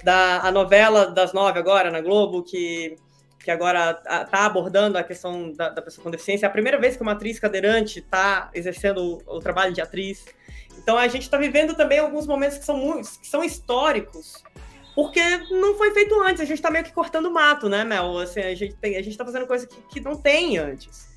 [0.03, 2.95] da a novela das nove agora na Globo, que,
[3.47, 6.45] que agora está abordando a questão da, da, pessoa com deficiência.
[6.45, 10.25] É a primeira vez que uma atriz cadeirante está exercendo o, o, trabalho de atriz.
[10.77, 14.43] Então a gente está vivendo também alguns momentos que são, muito, que são históricos.
[14.93, 18.17] Porque não foi feito antes, a gente está meio que cortando mato, né, Mel?
[18.17, 21.07] Assim, a gente tem, a gente está fazendo coisa que, que não tem antes.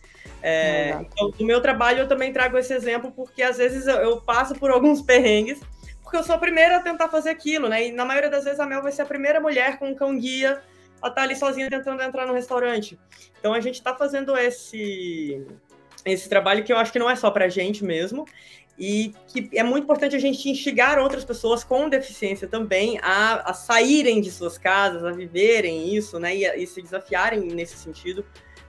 [0.41, 4.21] É, então, no meu trabalho eu também trago esse exemplo, porque às vezes eu, eu,
[4.21, 5.59] passo por alguns perrengues,
[6.01, 7.89] porque eu sou a primeira a tentar fazer aquilo, né?
[7.89, 10.17] E na maioria das vezes a Mel vai ser a primeira mulher com um cão
[10.17, 10.63] guia
[11.03, 12.99] a estar tá ali sozinha tentando entrar no restaurante.
[13.39, 15.47] Então a gente está fazendo esse,
[16.05, 18.25] esse trabalho que eu acho que não é só para a gente mesmo,
[18.79, 23.53] e que é muito importante a gente instigar outras pessoas com deficiência também a, a
[23.53, 26.35] saírem de suas casas, a viverem isso, né?
[26.35, 28.25] E, e se desafiarem nesse sentido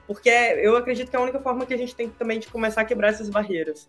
[0.06, 2.82] porque eu acredito que é a única forma que a gente tem também de começar
[2.82, 3.88] a quebrar essas barreiras.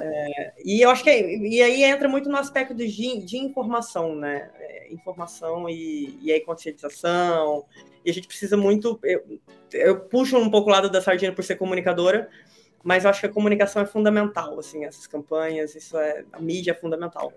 [0.00, 2.86] É, e eu acho que é, e aí entra muito no aspecto de,
[3.18, 4.50] de informação, né?
[4.58, 7.64] É, informação e, e aí conscientização.
[8.04, 8.98] E a gente precisa muito.
[9.02, 9.40] Eu,
[9.72, 12.28] eu puxo um pouco o lado da sardinha por ser comunicadora,
[12.82, 16.24] mas eu acho que a comunicação é fundamental, assim, essas campanhas, isso é.
[16.32, 17.32] A mídia é fundamental.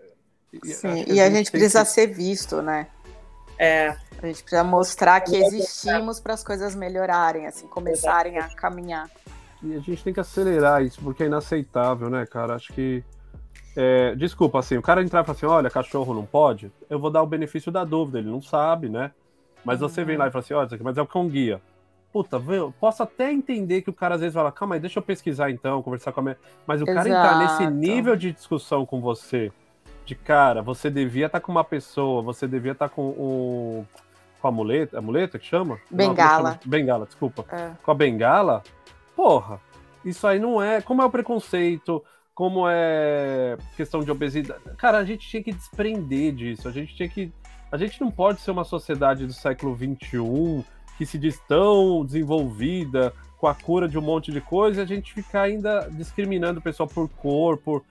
[0.64, 1.92] Sim, e a gente precisa que...
[1.92, 2.88] ser visto, né?
[3.58, 3.90] É.
[4.22, 9.10] A gente precisa mostrar que existimos para as coisas melhorarem, assim, começarem a caminhar.
[9.64, 12.56] E a gente tem que acelerar isso, porque é inaceitável, né, cara?
[12.56, 13.04] Acho que.
[13.76, 17.10] É, desculpa, assim, o cara entrar e falar assim: olha, cachorro não pode, eu vou
[17.10, 19.12] dar o benefício da dúvida, ele não sabe, né?
[19.64, 21.62] Mas você vem lá e fala assim: olha, mas é o cão guia.
[22.12, 25.04] Puta, eu posso até entender que o cara às vezes fala, calma aí, deixa eu
[25.04, 26.38] pesquisar então, conversar com a minha.
[26.66, 26.96] Mas o Exato.
[26.96, 29.52] cara entrar nesse nível de discussão com você,
[30.06, 33.86] de cara, você devia estar tá com uma pessoa, você devia estar tá com o.
[34.42, 35.78] Com a muleta, a muleta que chama?
[35.92, 36.52] Bengala.
[36.52, 37.46] Não, bengala, desculpa.
[37.52, 37.72] É.
[37.84, 38.64] Com a bengala,
[39.20, 39.60] porra,
[40.06, 40.82] isso aí não é.
[40.82, 42.02] Como é o preconceito,
[42.34, 44.62] como é questão de obesidade.
[44.78, 46.70] Cara, a gente tinha que desprender disso.
[46.70, 47.34] A gente tinha que.
[47.70, 50.66] A gente não pode ser uma sociedade do século XXI
[50.98, 54.88] que se diz tão desenvolvida com a cura de um monte de coisa e a
[54.88, 57.84] gente ficar ainda discriminando o pessoal por cor, por.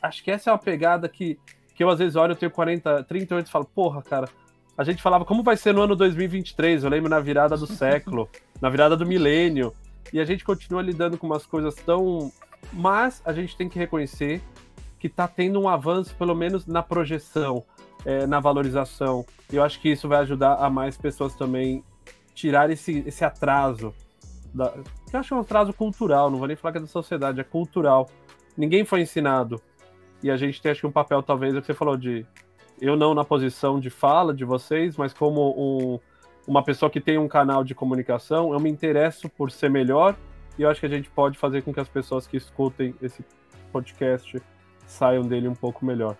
[0.00, 1.40] Acho que essa é uma pegada que
[1.74, 4.28] que eu às vezes olho, eu tenho 40, 38 e falo, porra, cara,
[4.76, 8.28] a gente falava como vai ser no ano 2023, eu lembro na virada do século,
[8.60, 9.72] na virada do milênio,
[10.12, 12.32] e a gente continua lidando com umas coisas tão.
[12.72, 14.42] Mas a gente tem que reconhecer
[14.98, 17.64] que está tendo um avanço, pelo menos na projeção,
[18.04, 19.24] é, na valorização.
[19.52, 21.84] Eu acho que isso vai ajudar a mais pessoas também
[22.34, 23.94] tirar esse, esse atraso.
[24.52, 24.74] Da,
[25.12, 27.40] eu acho que é um atraso cultural, não vou nem falar que é da sociedade,
[27.40, 28.08] é cultural.
[28.56, 29.60] Ninguém foi ensinado
[30.22, 32.26] e a gente tem acho que um papel, talvez, é o que você falou, de
[32.80, 36.00] eu não na posição de fala de vocês, mas como um,
[36.48, 40.16] uma pessoa que tem um canal de comunicação, eu me interesso por ser melhor
[40.58, 43.22] e eu acho que a gente pode fazer com que as pessoas que escutem esse
[43.70, 44.40] podcast
[44.86, 46.16] saiam dele um pouco melhor.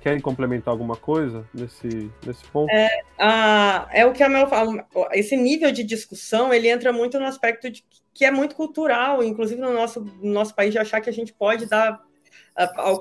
[0.00, 2.70] Querem complementar alguma coisa nesse, nesse ponto?
[2.72, 4.86] É, a, é o que a Mel fala.
[5.12, 9.60] Esse nível de discussão ele entra muito no aspecto de, que é muito cultural, inclusive
[9.60, 12.00] no nosso, no nosso país, de achar que a gente pode dar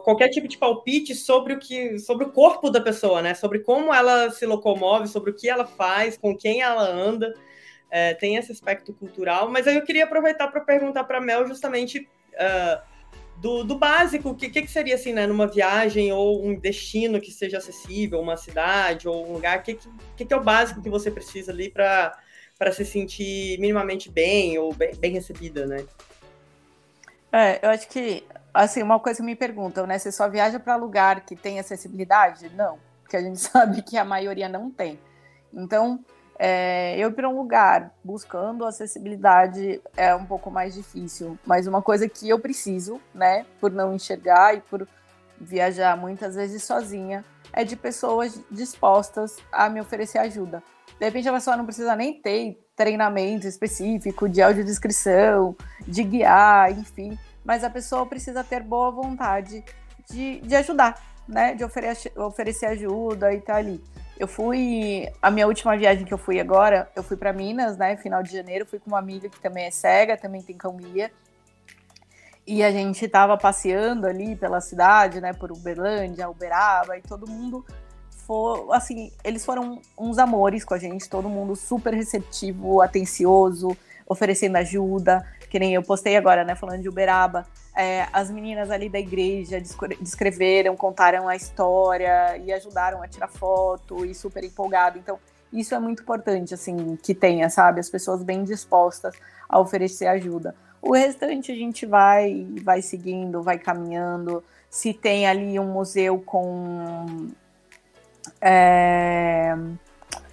[0.03, 3.33] qualquer tipo de palpite sobre o que sobre o corpo da pessoa, né?
[3.33, 7.33] Sobre como ela se locomove, sobre o que ela faz, com quem ela anda.
[7.89, 12.07] É, tem esse aspecto cultural, mas aí eu queria aproveitar para perguntar para Mel justamente
[12.35, 12.81] uh,
[13.41, 17.31] do, do, básico, o que, que, seria assim, né, numa viagem ou um destino que
[17.31, 19.79] seja acessível, uma cidade ou um lugar, o que,
[20.15, 22.13] que, que é o básico que você precisa ali para
[22.71, 25.83] se sentir minimamente bem ou bem, bem recebida, né?
[27.33, 29.97] É, eu acho que assim, uma coisa que me perguntam, né?
[29.97, 32.49] Você só viaja para lugar que tem acessibilidade?
[32.55, 34.99] Não, porque a gente sabe que a maioria não tem.
[35.53, 36.03] Então,
[36.43, 41.81] é, eu ir para um lugar buscando acessibilidade é um pouco mais difícil, mas uma
[41.81, 44.87] coisa que eu preciso, né, por não enxergar e por
[45.39, 50.63] viajar muitas vezes sozinha, é de pessoas dispostas a me oferecer ajuda.
[50.99, 55.55] De repente a pessoa não precisa nem ter treinamento específico de audiodescrição,
[55.87, 59.63] de guiar, enfim, mas a pessoa precisa ter boa vontade
[60.09, 61.55] de, de ajudar, né?
[61.55, 63.83] De oferecer, oferecer ajuda e estar tá ali.
[64.17, 65.09] Eu fui.
[65.21, 67.97] A minha última viagem que eu fui agora, eu fui para Minas, né?
[67.97, 71.11] Final de janeiro, fui com uma amiga que também é cega, também tem cão guia.
[72.45, 75.33] E a gente tava passeando ali pela cidade, né?
[75.33, 77.65] Por Uberlândia, Uberaba, e todo mundo
[78.27, 78.67] foi.
[78.71, 83.75] Assim, eles foram uns amores com a gente, todo mundo super receptivo, atencioso
[84.11, 88.87] oferecendo ajuda, que nem eu postei agora, né, falando de Uberaba, é, as meninas ali
[88.87, 89.61] da igreja
[89.99, 94.97] descreveram, contaram a história e ajudaram a tirar foto e super empolgado.
[94.97, 95.19] Então,
[95.51, 99.13] isso é muito importante, assim, que tenha, sabe, as pessoas bem dispostas
[99.49, 100.55] a oferecer ajuda.
[100.81, 104.41] O restante a gente vai, vai seguindo, vai caminhando.
[104.69, 107.27] Se tem ali um museu com
[108.39, 109.53] é,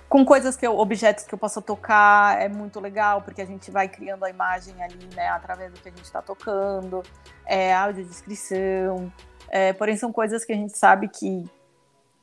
[0.08, 3.70] com coisas que eu, objetos que eu possa tocar, é muito legal, porque a gente
[3.70, 7.02] vai criando a imagem ali, né, através do que a gente está tocando,
[7.44, 9.12] é, audiodescrição,
[9.50, 11.44] é, porém são coisas que a gente sabe que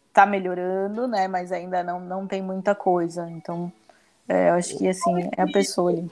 [0.08, 3.72] está melhorando, né, mas ainda não, não tem muita coisa, então
[4.28, 6.10] é, eu acho que, assim, é a pessoa ali.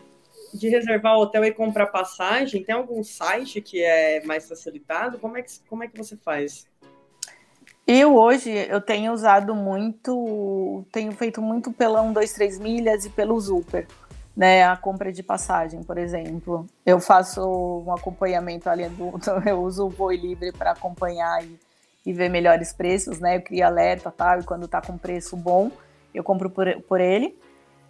[0.53, 5.17] De reservar hotel e comprar passagem, tem algum site que é mais facilitado?
[5.17, 6.67] Como é que, como é que você faz?
[7.85, 13.09] Eu hoje eu tenho usado muito, tenho feito muito pela 1, 2, 3 milhas e
[13.09, 13.85] pelo Super,
[14.35, 14.63] né?
[14.63, 16.65] A compra de passagem, por exemplo.
[16.85, 17.41] Eu faço
[17.85, 21.59] um acompanhamento ali do, eu uso o Voe Livre para acompanhar e,
[22.05, 23.35] e, ver melhores preços, né?
[23.35, 25.69] Eu crio alerta tal, e quando tá com preço bom,
[26.13, 27.37] eu compro por, por ele.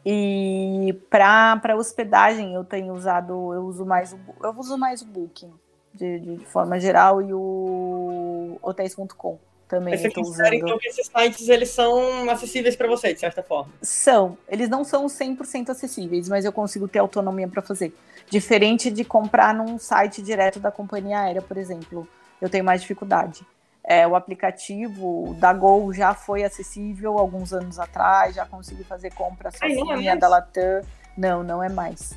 [0.03, 5.53] E para hospedagem eu tenho usado, eu uso mais o, eu uso mais o Booking
[5.93, 10.53] de, de forma geral e o hotéis.com também usando.
[10.53, 13.71] Então que esses sites eles são acessíveis para você, de certa forma.
[13.81, 14.37] São.
[14.47, 17.95] Eles não são 100% acessíveis, mas eu consigo ter autonomia para fazer.
[18.29, 22.07] Diferente de comprar num site direto da companhia aérea, por exemplo.
[22.41, 23.45] Eu tenho mais dificuldade.
[23.83, 29.51] É, o aplicativo da Gol já foi acessível alguns anos atrás, já consegui fazer compra
[29.51, 30.81] sozinha é da Latam.
[31.17, 32.15] Não, não é mais.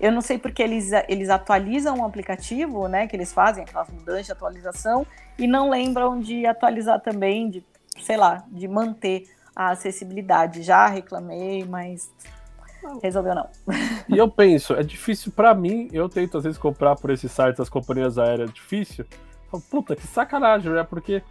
[0.00, 3.06] Eu não sei porque eles, eles atualizam o aplicativo, né?
[3.06, 5.06] Que eles fazem aquelas mudanças de atualização
[5.38, 7.62] e não lembram de atualizar também, de,
[8.00, 10.62] sei lá, de manter a acessibilidade.
[10.62, 12.10] Já reclamei, mas
[13.02, 13.48] resolveu não.
[14.08, 17.58] E eu penso, é difícil para mim, eu tento às vezes comprar por esses sites
[17.58, 19.04] das companhias aéreas, é difícil.
[19.68, 20.82] Puta, que sacanagem, né?
[20.82, 21.22] Porque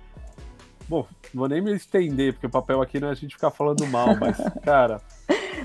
[0.89, 3.85] Bom, vou nem me estender, porque o papel aqui não é a gente ficar falando
[3.85, 4.99] mal, mas, cara.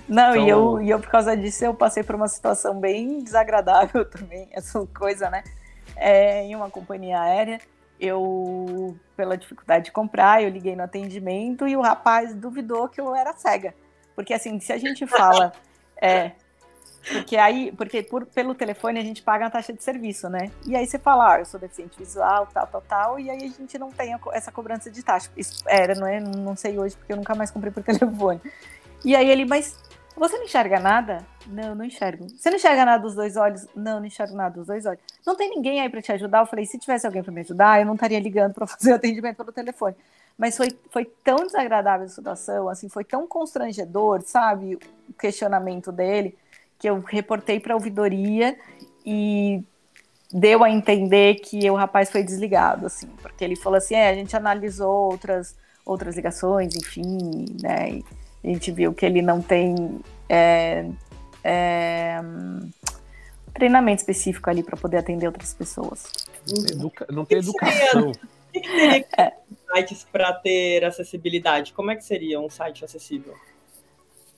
[0.07, 0.47] Não, então...
[0.47, 4.49] e, eu, e eu, por causa disso, eu passei por uma situação bem desagradável também,
[4.53, 5.43] essa coisa, né?
[5.97, 7.59] É, em uma companhia aérea,
[7.99, 13.17] eu, pela dificuldade de comprar, eu liguei no atendimento e o rapaz duvidou que eu
[13.17, 13.75] era cega.
[14.15, 15.53] Porque, assim, se a gente fala.
[16.03, 16.33] É,
[17.09, 20.51] porque aí, porque por, pelo telefone a gente paga a taxa de serviço, né?
[20.67, 23.49] E aí você fala, ah, eu sou deficiente visual, tal, tal, tal, e aí a
[23.49, 25.31] gente não tem essa cobrança de taxa.
[25.67, 26.21] Era, não é?
[26.21, 28.41] Não sei hoje, porque eu nunca mais comprei por telefone.
[29.05, 29.77] E aí ele, mas
[30.17, 31.27] você não enxerga nada?
[31.47, 32.27] Não, não enxergo.
[32.29, 33.67] Você não enxerga nada dos dois olhos?
[33.75, 35.01] Não, não enxergo nada dos dois olhos.
[35.27, 36.41] Não tem ninguém aí para te ajudar?
[36.41, 38.95] Eu falei, se tivesse alguém para me ajudar, eu não estaria ligando para fazer o
[38.95, 39.97] atendimento pelo telefone.
[40.39, 44.79] Mas foi, foi tão desagradável a situação, assim, foi tão constrangedor, sabe?
[45.09, 46.37] O questionamento dele
[46.79, 48.57] que eu reportei para a ouvidoria
[49.05, 49.63] e
[50.33, 54.15] deu a entender que o rapaz foi desligado, assim, porque ele falou assim, é, a
[54.15, 55.57] gente analisou outras
[55.87, 58.05] outras ligações, enfim, né, e
[58.43, 60.87] a gente viu que ele não tem é,
[61.45, 62.21] é,
[63.53, 66.11] treinamento específico ali para poder atender outras pessoas.
[66.49, 68.11] Educa não tem educação.
[68.11, 69.33] O que, que teria é.
[69.75, 71.73] sites para ter acessibilidade?
[71.73, 73.35] Como é que seria um site acessível?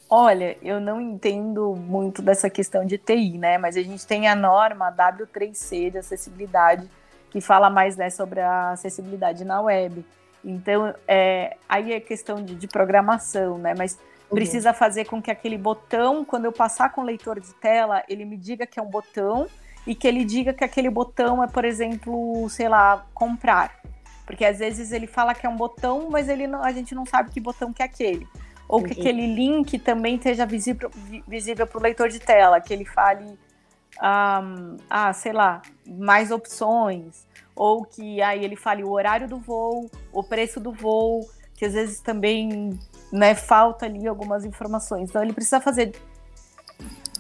[0.09, 3.59] Olha, eu não entendo muito dessa questão de TI, né?
[3.59, 6.88] Mas a gente tem a norma W3C de acessibilidade,
[7.29, 10.07] que fala mais né, sobre a acessibilidade na web.
[10.45, 13.75] Então, é, aí é questão de, de programação, né?
[13.77, 13.99] Mas
[14.31, 14.37] uhum.
[14.37, 18.25] precisa fazer com que aquele botão, quando eu passar com o leitor de tela, ele
[18.25, 19.49] me diga que é um botão
[19.85, 23.81] e que ele diga que aquele botão é, por exemplo, sei lá, comprar.
[24.25, 27.05] Porque às vezes ele fala que é um botão, mas ele não, a gente não
[27.05, 28.27] sabe que botão que é aquele
[28.69, 33.25] ou que aquele link também esteja visível para o leitor de tela, que ele fale,
[33.25, 39.91] um, ah, sei lá, mais opções, ou que aí ele fale o horário do voo,
[40.13, 41.21] o preço do voo,
[41.55, 42.79] que às vezes também
[43.13, 45.09] né, falta ali algumas informações.
[45.09, 45.95] Então ele precisa fazer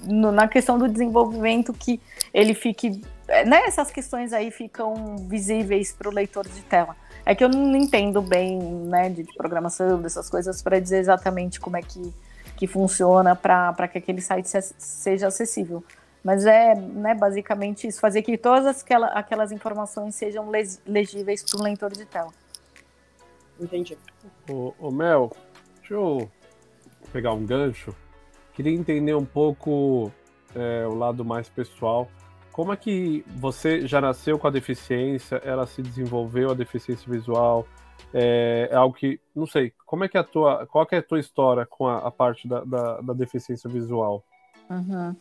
[0.04, 2.00] no, na questão do desenvolvimento que
[2.34, 3.00] ele fique,
[3.46, 6.96] né, essas questões aí ficam visíveis para o leitor de tela.
[7.26, 11.76] É que eu não entendo bem, né, de programação, dessas coisas, para dizer exatamente como
[11.76, 12.14] é que,
[12.56, 15.82] que funciona para que aquele site se, seja acessível.
[16.22, 20.48] Mas é né, basicamente isso, fazer que todas aquela, aquelas informações sejam
[20.86, 22.32] legíveis para o leitor de tela.
[23.60, 23.98] Entendi.
[24.48, 25.32] Ô, ô Mel,
[25.78, 26.30] deixa eu
[27.12, 27.92] pegar um gancho.
[28.54, 30.12] Queria entender um pouco
[30.54, 32.08] é, o lado mais pessoal
[32.56, 35.36] como é que você já nasceu com a deficiência?
[35.44, 37.68] Ela se desenvolveu a deficiência visual?
[38.14, 39.74] É, é algo que não sei.
[39.84, 42.48] Como é que é a tua, qual é a tua história com a, a parte
[42.48, 44.24] da, da, da, deficiência visual?
[44.70, 45.14] Uhum.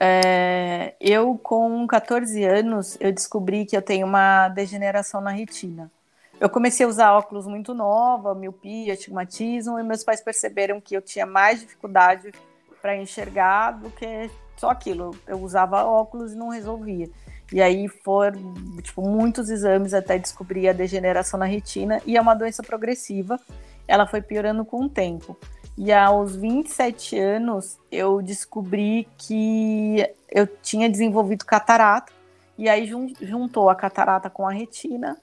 [0.00, 5.92] É, eu, com 14 anos, eu descobri que eu tenho uma degeneração na retina.
[6.40, 11.02] Eu comecei a usar óculos muito nova, miopia, astigmatismo, e meus pais perceberam que eu
[11.02, 12.32] tinha mais dificuldade
[12.80, 15.10] para enxergar do que só aquilo.
[15.26, 17.08] Eu usava óculos e não resolvia.
[17.52, 22.34] E aí foram tipo, muitos exames até descobrir a degeneração na retina, e é uma
[22.34, 23.38] doença progressiva.
[23.86, 25.36] Ela foi piorando com o tempo.
[25.76, 32.12] E aos 27 anos, eu descobri que eu tinha desenvolvido catarata,
[32.56, 32.88] e aí
[33.20, 35.16] juntou a catarata com a retina,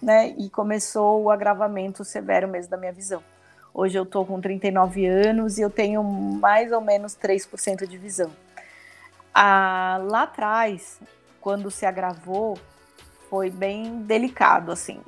[0.00, 0.34] né?
[0.38, 3.22] E começou o agravamento severo mesmo da minha visão.
[3.74, 8.30] Hoje eu tô com 39 anos e eu tenho mais ou menos 3% de visão.
[9.34, 11.00] Ah, lá atrás,
[11.40, 12.58] quando se agravou,
[13.28, 15.00] foi bem delicado, assim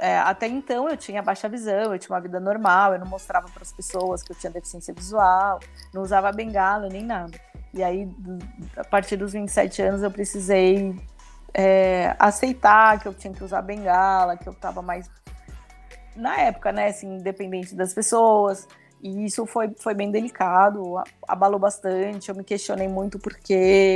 [0.00, 3.46] é, até então eu tinha baixa visão, eu tinha uma vida normal, eu não mostrava
[3.50, 5.60] para as pessoas que eu tinha deficiência visual,
[5.92, 7.38] não usava bengala nem nada.
[7.74, 8.08] E aí,
[8.78, 10.96] a partir dos 27 anos, eu precisei
[11.52, 15.08] é, aceitar que eu tinha que usar bengala, que eu estava mais.
[16.16, 18.66] Na época, né, assim, independente das pessoas.
[19.02, 22.28] E isso foi, foi bem delicado, abalou bastante.
[22.28, 23.54] Eu me questionei muito porque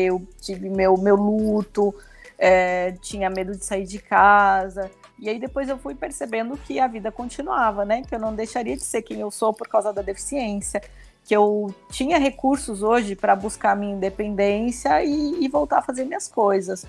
[0.09, 1.95] eu tive meu, meu luto,
[2.39, 4.91] é, tinha medo de sair de casa.
[5.19, 8.03] E aí depois eu fui percebendo que a vida continuava, né?
[8.03, 10.83] Que eu não deixaria de ser quem eu sou por causa da deficiência,
[11.25, 16.29] que eu tinha recursos hoje para buscar minha independência e, e, voltar a fazer minhas
[16.29, 16.87] coisas.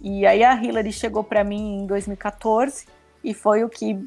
[0.00, 2.86] E aí a Hillary chegou para mim em 2014
[3.22, 3.98] e foi o que,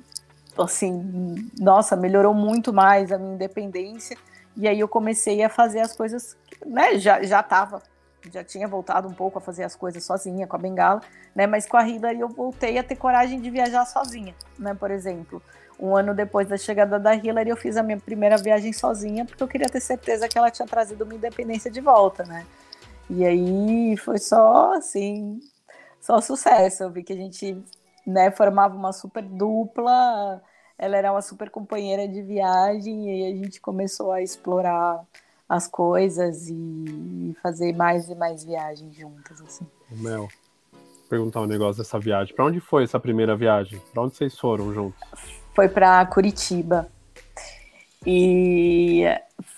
[0.64, 4.18] assim, nossa, melhorou muito mais a minha independência.
[4.56, 6.98] E aí eu comecei a fazer as coisas, né?
[6.98, 7.82] Já já estava
[8.32, 11.02] já tinha voltado um pouco a fazer as coisas sozinha com a bengala,
[11.36, 11.48] né?
[11.48, 14.74] Mas com a Hillary eu voltei a ter coragem de viajar sozinha, né?
[14.74, 15.42] Por exemplo,
[15.80, 19.42] um ano depois da chegada da Hillary, eu fiz a minha primeira viagem sozinha porque
[19.42, 22.46] eu queria ter certeza que ela tinha trazido minha independência de volta, né?
[23.10, 25.40] E aí foi só assim,
[26.02, 26.84] só sucesso.
[26.84, 27.64] Eu vi que a gente,
[28.08, 30.42] né, formava uma super dupla.
[30.78, 35.04] Ela era uma super companheira de viagem e aí a gente começou a explorar
[35.50, 39.66] as coisas e fazer mais e mais viagens juntas, assim.
[39.92, 40.28] Mel,
[41.10, 42.36] perguntar um negócio dessa viagem.
[42.36, 43.82] Para onde foi essa primeira viagem?
[43.94, 45.00] Para onde vocês foram juntos?
[45.54, 46.88] Foi para Curitiba.
[48.06, 49.04] E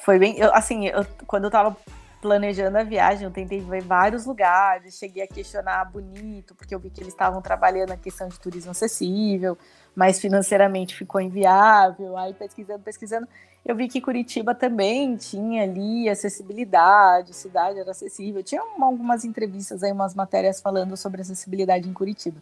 [0.03, 1.75] foi bem, eu, assim, eu, quando eu tava
[2.21, 6.89] planejando a viagem, eu tentei ver vários lugares, cheguei a questionar Bonito, porque eu vi
[6.89, 9.57] que eles estavam trabalhando a questão de turismo acessível,
[9.95, 12.17] mas financeiramente ficou inviável.
[12.17, 13.27] Aí pesquisando, pesquisando,
[13.65, 18.43] eu vi que Curitiba também tinha ali acessibilidade, cidade era acessível.
[18.43, 22.41] Tinha algumas entrevistas aí, umas matérias falando sobre acessibilidade em Curitiba.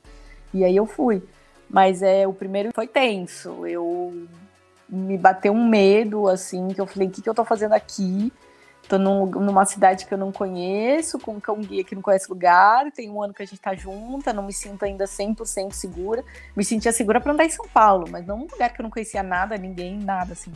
[0.54, 1.24] E aí eu fui.
[1.70, 3.66] Mas é o primeiro foi tenso.
[3.68, 4.28] Eu
[4.88, 8.32] me bateu um medo assim, que eu falei, o que, que eu tô fazendo aqui?
[8.88, 12.30] Tô num, numa cidade que eu não conheço, com um cão guia que não conhece
[12.30, 16.24] lugar, tem um ano que a gente tá junta, não me sinto ainda 100% segura.
[16.56, 18.90] Me sentia segura para andar em São Paulo, mas não num lugar que eu não
[18.90, 20.54] conhecia nada, ninguém, nada assim.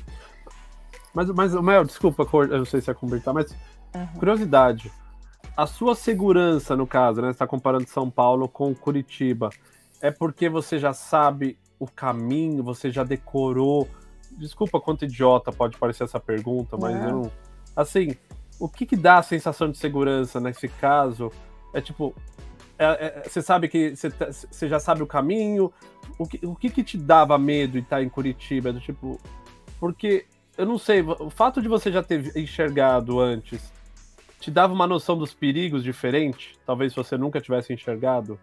[1.14, 3.52] Mas, mas Mel, desculpa, eu não sei se é completar, mas
[3.94, 4.08] uhum.
[4.18, 4.92] curiosidade.
[5.58, 7.28] A sua segurança, no caso, né?
[7.28, 9.50] Você está comparando São Paulo com Curitiba.
[10.02, 13.90] É porque você já sabe o caminho, você já decorou.
[14.32, 17.32] Desculpa quanto idiota pode parecer essa pergunta, mas eu não
[17.76, 18.16] assim,
[18.60, 21.32] o que, que dá a sensação de segurança nesse caso?
[21.74, 22.16] É tipo,
[22.78, 25.72] é, é, você sabe que você, tá, você, já sabe o caminho.
[26.18, 28.74] O que, o que, que te dava medo de estar em Curitiba?
[28.74, 29.20] Do tipo,
[29.80, 30.26] porque
[30.58, 33.72] eu não sei, o fato de você já ter enxergado antes
[34.40, 36.58] te dava uma noção dos perigos diferente?
[36.66, 38.40] Talvez você nunca tivesse enxergado?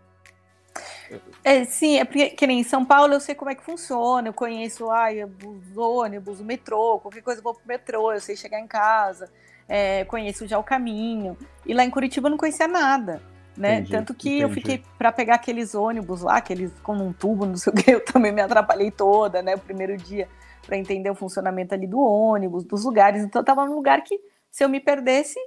[1.44, 4.28] É, sim, é porque que nem em São Paulo eu sei como é que funciona,
[4.28, 8.36] eu conheço ai, os ônibus, o metrô, qualquer coisa eu vou pro metrô, eu sei
[8.36, 9.30] chegar em casa,
[9.68, 11.36] é, conheço já o caminho.
[11.64, 13.22] E lá em Curitiba eu não conhecia nada.
[13.56, 13.74] Né?
[13.74, 14.42] Entendi, Tanto que entendi.
[14.42, 17.90] eu fiquei para pegar aqueles ônibus lá, aqueles com um tubo, não sei o que,
[17.90, 19.56] eu também me atrapalhei toda, né?
[19.56, 20.28] O primeiro dia
[20.64, 23.24] para entender o funcionamento ali do ônibus, dos lugares.
[23.24, 25.38] Então eu tava num lugar que se eu me perdesse,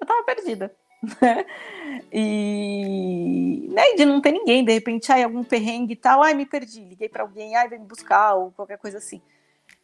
[0.00, 0.74] eu tava perdida.
[2.12, 3.92] Né?
[3.92, 6.84] E de não ter ninguém, de repente, ai, algum perrengue e tal, ai, me perdi,
[6.84, 9.20] liguei para alguém, ai, vem me buscar, ou qualquer coisa assim.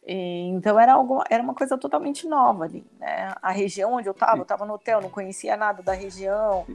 [0.05, 3.33] E, então era, algo, era uma coisa totalmente nova ali, né?
[3.41, 6.65] A região onde eu estava, eu estava no hotel, não conhecia nada da região.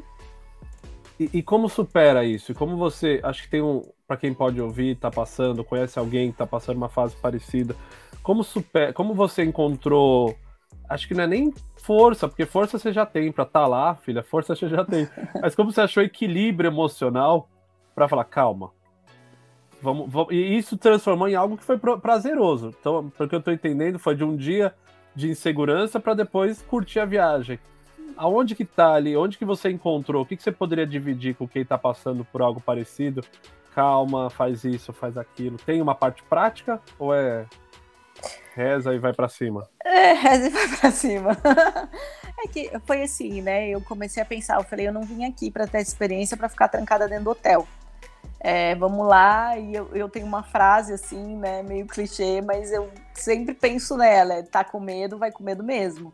[1.19, 2.53] E, e, como supera isso?
[2.53, 6.33] E como você, acho que tem um, para quem pode ouvir, tá passando, conhece alguém
[6.33, 7.77] que tá passando uma fase parecida,
[8.23, 10.37] como supera, como você encontrou
[10.89, 13.95] acho que não é nem força, porque força você já tem para estar tá lá,
[13.95, 15.09] filha, força você já tem.
[15.41, 17.49] Mas como você achou equilíbrio emocional
[17.95, 18.71] para falar, calma,
[19.81, 22.75] vamos, vamos, e isso transformou em algo que foi prazeroso.
[22.79, 24.75] Então, porque eu estou entendendo, foi de um dia
[25.15, 27.59] de insegurança para depois curtir a viagem.
[28.17, 29.17] aonde que tá ali?
[29.17, 30.23] Onde que você encontrou?
[30.23, 33.23] O que, que você poderia dividir com quem está passando por algo parecido?
[33.75, 35.57] Calma, faz isso, faz aquilo.
[35.57, 37.47] Tem uma parte prática ou é
[38.55, 39.69] reza e vai para cima?
[39.85, 41.37] É, reza e vai para cima.
[42.39, 43.69] é que foi assim, né?
[43.69, 46.69] Eu comecei a pensar, eu falei, eu não vim aqui para ter experiência para ficar
[46.69, 47.67] trancada dentro do hotel.
[48.41, 52.91] É, vamos lá, e eu, eu tenho uma frase assim, né, meio clichê, mas eu
[53.15, 56.13] sempre penso nela, é, tá com medo, vai com medo mesmo.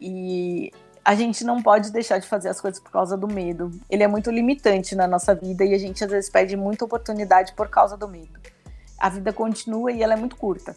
[0.00, 0.72] E
[1.04, 3.70] a gente não pode deixar de fazer as coisas por causa do medo.
[3.88, 7.52] Ele é muito limitante na nossa vida e a gente às vezes perde muita oportunidade
[7.54, 8.38] por causa do medo.
[8.98, 10.76] A vida continua e ela é muito curta.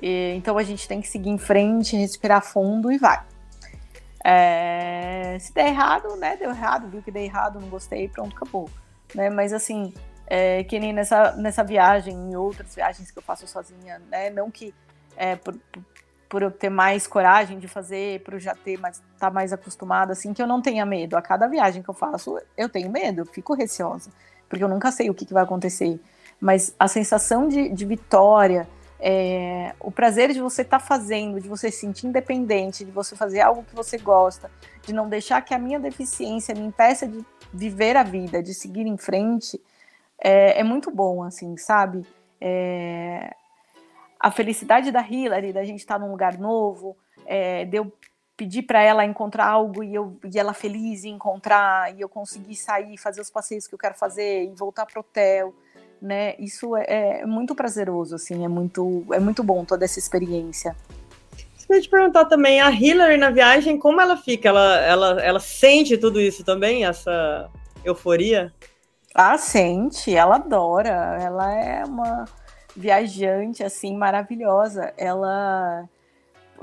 [0.00, 3.22] E, então a gente tem que seguir em frente, respirar fundo e vai.
[4.24, 6.36] É, se der errado, né?
[6.36, 8.70] Deu errado, viu que deu errado, não gostei, pronto, acabou.
[9.14, 9.28] Né?
[9.28, 9.92] Mas assim,
[10.26, 14.30] é, que nem nessa, nessa viagem, em outras viagens que eu faço sozinha, né?
[14.30, 14.74] Não que
[15.16, 15.54] é, por,
[16.28, 20.12] por eu ter mais coragem de fazer, por eu já ter mais, tá mais acostumada,
[20.12, 21.16] assim, que eu não tenha medo.
[21.16, 24.10] A cada viagem que eu faço, eu tenho medo, eu fico receosa,
[24.48, 26.00] porque eu nunca sei o que, que vai acontecer.
[26.40, 28.66] Mas a sensação de, de vitória,
[29.06, 33.14] é, o prazer de você estar tá fazendo, de você se sentir independente, de você
[33.14, 34.50] fazer algo que você gosta,
[34.82, 38.86] de não deixar que a minha deficiência me impeça de viver a vida, de seguir
[38.86, 39.60] em frente,
[40.18, 42.06] é, é muito bom, assim, sabe?
[42.40, 43.36] É,
[44.18, 46.96] a felicidade da Hillary, da gente estar num lugar novo,
[47.26, 47.92] é, de eu
[48.38, 52.56] pedir para ela encontrar algo e, eu, e ela feliz em encontrar, e eu conseguir
[52.56, 55.54] sair, fazer os passeios que eu quero fazer e voltar pro hotel,
[56.04, 56.34] né?
[56.38, 60.76] Isso é, é muito prazeroso, assim, é muito, é muito bom toda essa experiência.
[61.68, 64.50] Eu te perguntar também, a Hillary na viagem, como ela fica?
[64.50, 67.50] Ela, ela, ela sente tudo isso também, essa
[67.82, 68.52] euforia?
[69.14, 72.26] Ah, sente, ela adora, ela é uma
[72.76, 74.92] viajante assim maravilhosa.
[74.98, 75.88] Ela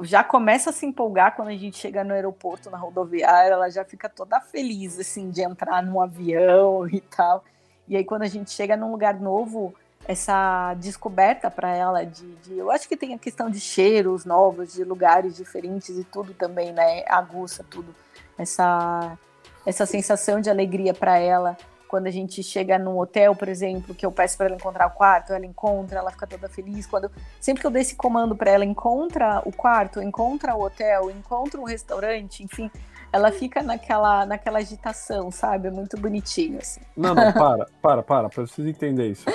[0.02, 3.84] já começa a se empolgar quando a gente chega no aeroporto, na rodoviária, ela já
[3.84, 7.44] fica toda feliz assim de entrar num avião e tal.
[7.92, 9.76] E aí quando a gente chega num lugar novo,
[10.08, 14.72] essa descoberta para ela de, de, eu acho que tem a questão de cheiros novos,
[14.74, 17.04] de lugares diferentes e tudo também, né?
[17.06, 17.94] Aguça tudo.
[18.38, 19.18] Essa
[19.66, 21.58] essa sensação de alegria para ela
[21.92, 24.92] quando a gente chega num hotel, por exemplo, que eu peço para ela encontrar o
[24.92, 26.88] quarto, ela encontra, ela fica toda feliz.
[26.88, 31.12] Quando sempre que eu dei esse comando para ela, encontra o quarto, encontra o hotel,
[31.12, 32.72] encontra o restaurante, enfim,
[33.12, 35.68] ela fica naquela, naquela agitação, sabe?
[35.68, 36.82] É muito bonitinho, assim.
[36.96, 39.26] Não, não, para, para, para, para vocês entenderem isso.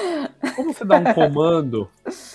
[0.54, 1.88] Como você dá um comando,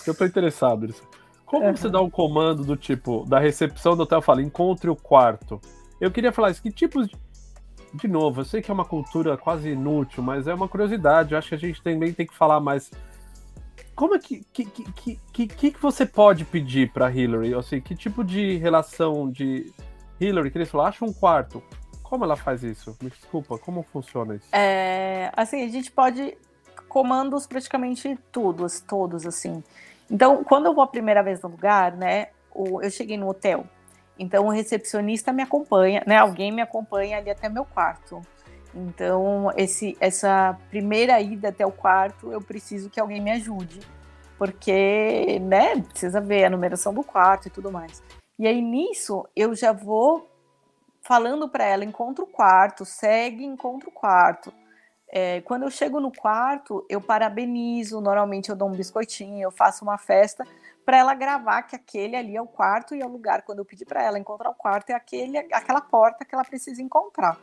[0.05, 1.03] eu tô interessado nisso.
[1.45, 1.75] Como uhum.
[1.75, 5.59] você dá um comando do tipo, da recepção do hotel, fala, encontre o quarto.
[5.99, 7.15] Eu queria falar isso, que tipos de
[7.93, 11.33] de novo, eu sei que é uma cultura quase inútil, mas é uma curiosidade.
[11.33, 12.89] Eu acho que a gente também tem que falar mais.
[13.93, 17.53] Como é que que, que, que, que, você pode pedir para Hillary?
[17.53, 19.71] Assim, que tipo de relação de
[20.21, 21.63] Hillary que ele falou, acha um quarto.
[22.03, 22.95] Como ela faz isso?
[23.01, 24.47] Me desculpa, como funciona isso?
[24.51, 26.37] É, assim, a gente pode
[26.87, 29.63] comandos praticamente todos, todos assim.
[30.09, 33.65] Então, quando eu vou a primeira vez no lugar, né, eu cheguei no hotel,
[34.19, 36.17] então o recepcionista me acompanha, né?
[36.17, 38.21] Alguém me acompanha ali até meu quarto.
[38.75, 43.79] Então esse, essa primeira ida até o quarto, eu preciso que alguém me ajude,
[44.37, 45.81] porque, né?
[45.81, 48.03] Precisa ver a numeração do quarto e tudo mais.
[48.41, 50.27] E aí nisso eu já vou
[51.03, 54.51] falando para ela: encontra o quarto, segue, encontra o quarto.
[55.07, 58.01] É, quando eu chego no quarto, eu parabenizo.
[58.01, 60.43] Normalmente eu dou um biscoitinho, eu faço uma festa
[60.83, 63.43] para ela gravar que aquele ali é o quarto e é o lugar.
[63.43, 66.81] Quando eu pedi para ela encontrar o quarto, é aquele, aquela porta que ela precisa
[66.81, 67.37] encontrar.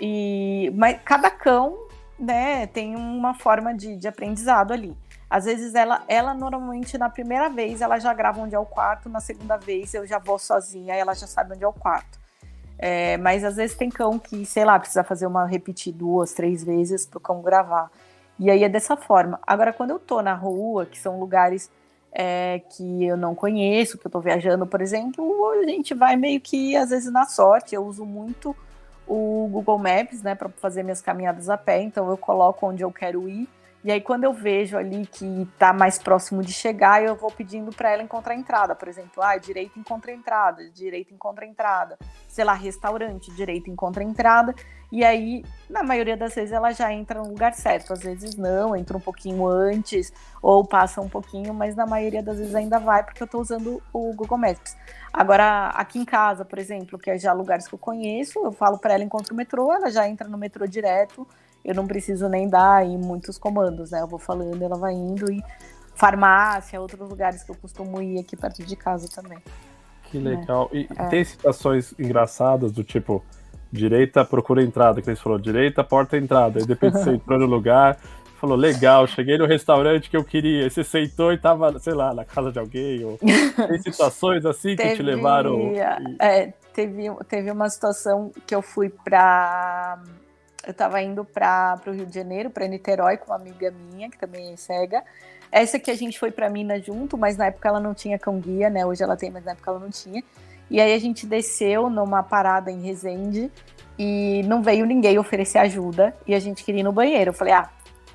[0.00, 1.76] E mas cada cão,
[2.16, 4.96] né, tem uma forma de, de aprendizado ali.
[5.32, 9.08] Às vezes ela, ela normalmente na primeira vez ela já grava onde é o quarto,
[9.08, 12.20] na segunda vez eu já vou sozinha, ela já sabe onde é o quarto.
[12.76, 16.62] É, mas às vezes tem cão que, sei lá, precisa fazer uma repetir duas, três
[16.62, 17.90] vezes para cão gravar.
[18.38, 19.40] E aí é dessa forma.
[19.46, 21.70] Agora, quando eu tô na rua, que são lugares
[22.12, 26.42] é, que eu não conheço, que eu estou viajando, por exemplo, a gente vai meio
[26.42, 27.74] que às vezes na sorte.
[27.74, 28.54] Eu uso muito
[29.06, 31.80] o Google Maps, né, para fazer minhas caminhadas a pé.
[31.80, 33.48] Então eu coloco onde eu quero ir
[33.84, 37.72] e aí, quando eu vejo ali que está mais próximo de chegar, eu vou pedindo
[37.72, 38.76] para ela encontrar entrada.
[38.76, 41.98] Por exemplo, ah, direita encontra entrada, direita encontra entrada.
[42.28, 44.54] Sei lá, restaurante, direita encontra entrada.
[44.92, 47.92] E aí, na maioria das vezes, ela já entra no lugar certo.
[47.92, 52.38] Às vezes não, entra um pouquinho antes, ou passa um pouquinho, mas na maioria das
[52.38, 54.76] vezes ainda vai, porque eu estou usando o Google Maps.
[55.12, 58.78] Agora, aqui em casa, por exemplo, que é já lugares que eu conheço, eu falo
[58.78, 61.26] para ela encontra o metrô, ela já entra no metrô direto
[61.64, 64.00] eu não preciso nem dar aí muitos comandos, né?
[64.00, 65.42] Eu vou falando, ela vai indo e
[65.94, 69.38] farmácia, outros lugares que eu costumo ir aqui perto de casa também.
[70.04, 70.68] Que legal.
[70.72, 71.06] E é.
[71.06, 73.24] tem situações engraçadas do tipo,
[73.70, 77.98] direita procura entrada, que eles falou, direita porta entrada, e depois você entrou no lugar,
[78.38, 82.24] falou, legal, cheguei no restaurante que eu queria, você sentou e tava, sei lá, na
[82.24, 85.72] casa de alguém, ou tem situações assim teve, que te levaram...
[86.20, 90.02] É, teve, teve uma situação que eu fui pra...
[90.66, 94.18] Eu tava indo para o Rio de Janeiro, para Niterói, com uma amiga minha, que
[94.18, 95.02] também é cega,
[95.52, 98.40] essa que a gente foi para Minas junto, mas na época ela não tinha cão
[98.40, 98.86] guia, né?
[98.86, 100.24] Hoje ela tem, mas na época ela não tinha.
[100.70, 103.52] E aí a gente desceu numa parada em Resende
[103.98, 107.28] e não veio ninguém oferecer ajuda e a gente queria ir no banheiro.
[107.28, 107.70] Eu falei, ah,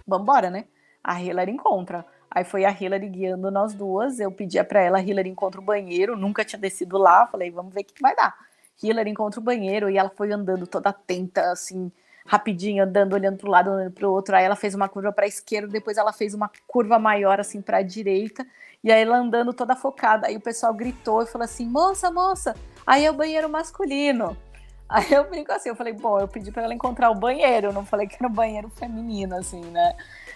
[0.06, 0.66] vambora, né?
[1.04, 2.04] A Hillary encontra.
[2.32, 4.20] Aí foi a Hillary guiando nós duas.
[4.20, 6.18] Eu pedia para ela, Hillary encontra o banheiro.
[6.18, 7.28] Nunca tinha descido lá.
[7.28, 8.36] Falei, vamos ver o que vai dar.
[8.82, 11.92] Hillary encontra o banheiro e ela foi andando toda atenta, assim,
[12.28, 14.36] rapidinho, andando, olhando para o lado, olhando para o outro.
[14.36, 17.62] Aí ela fez uma curva para a esquerda, depois ela fez uma curva maior, assim,
[17.62, 18.46] para a direita.
[18.84, 20.28] E aí ela andando toda focada.
[20.28, 22.54] Aí o pessoal gritou e falou assim: moça, moça,
[22.86, 24.38] aí é o banheiro masculino.
[24.90, 27.74] Aí eu brinco assim, eu falei, bom, eu pedi para ela encontrar o banheiro, eu
[27.74, 29.94] não falei que era o banheiro feminino, assim, né?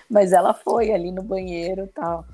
[0.10, 2.26] Mas ela foi ali no banheiro e tal.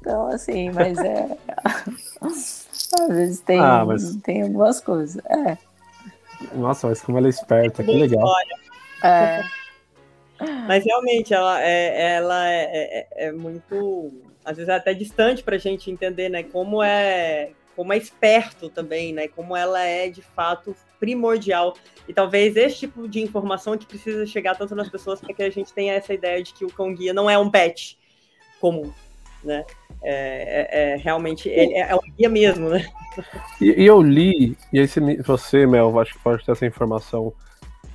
[0.00, 1.36] Então, assim, mas é.
[2.24, 4.16] Às vezes tem, ah, mas...
[4.22, 5.22] tem algumas coisas.
[5.26, 5.58] É.
[6.54, 8.26] Nossa, mas como ela é esperta, que legal.
[9.02, 9.44] É.
[10.68, 14.12] Mas realmente, ela é, ela é, é, é muito
[14.48, 18.68] às vezes é até distante para a gente entender, né, como é como é esperto
[18.68, 21.74] também, né, como ela é de fato primordial
[22.08, 25.50] e talvez esse tipo de informação que precisa chegar tanto nas pessoas para que a
[25.50, 27.96] gente tenha essa ideia de que o cão guia não é um pet
[28.58, 28.90] comum,
[29.44, 29.64] né,
[30.02, 32.88] é, é, é realmente é, é um guia mesmo, né.
[33.60, 37.32] E, e eu li e esse você, Mel, acho que pode ter essa informação.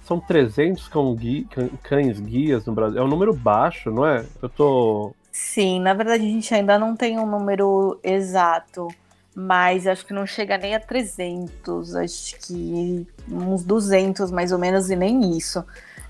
[0.03, 1.45] São 300 cão guia,
[1.81, 2.99] cães guias no Brasil.
[2.99, 4.25] É um número baixo, não é?
[4.41, 8.87] Eu tô Sim, na verdade a gente ainda não tem um número exato,
[9.35, 14.91] mas acho que não chega nem a 300, acho que uns 200 mais ou menos
[14.91, 15.65] e nem isso.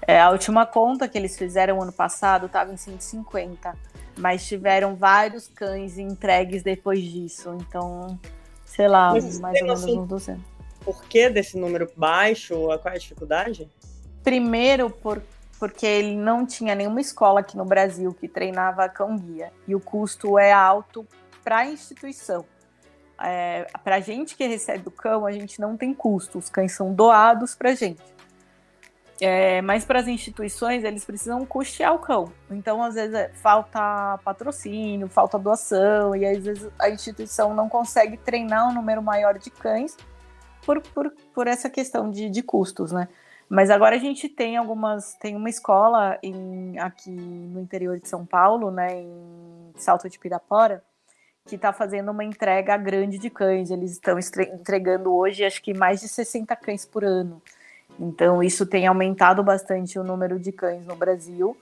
[0.05, 3.73] É, a última conta que eles fizeram ano passado estava em 150,
[4.17, 8.19] mas tiveram vários cães entregues depois disso, então,
[8.65, 10.43] sei lá, mas mais ou menos assim, uns 200.
[10.83, 12.55] Por que desse número baixo?
[12.55, 13.69] Qual é a dificuldade?
[14.23, 15.21] Primeiro, por
[15.63, 19.49] porque ele não tinha nenhuma escola aqui no Brasil que treinava cão-guia.
[19.65, 21.07] E o custo é alto
[21.41, 22.43] para a instituição.
[23.17, 26.73] É, para a gente que recebe o cão, a gente não tem custo, os cães
[26.73, 28.03] são doados para a gente.
[29.21, 32.29] É, mas para as instituições, eles precisam custear o cão.
[32.51, 38.17] Então, às vezes, é, falta patrocínio, falta doação, e às vezes a instituição não consegue
[38.17, 39.95] treinar um número maior de cães
[40.65, 43.07] por, por, por essa questão de, de custos, né?
[43.49, 45.13] Mas agora a gente tem algumas.
[45.15, 50.83] Tem uma escola em, aqui no interior de São Paulo, né, em Salto de Pirapora,
[51.45, 53.69] que está fazendo uma entrega grande de cães.
[53.69, 57.41] Eles estão entregando hoje, acho que mais de 60 cães por ano.
[57.99, 61.55] Então, isso tem aumentado bastante o número de cães no Brasil,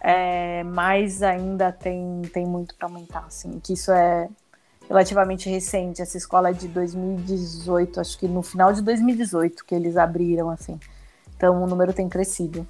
[0.00, 3.24] é, mas ainda tem, tem muito para aumentar.
[3.26, 4.28] Assim, que isso é
[4.88, 6.02] relativamente recente.
[6.02, 10.50] Essa escola é de 2018, acho que no final de 2018 que eles abriram.
[10.50, 10.78] assim.
[11.36, 12.66] Então o número tem crescido,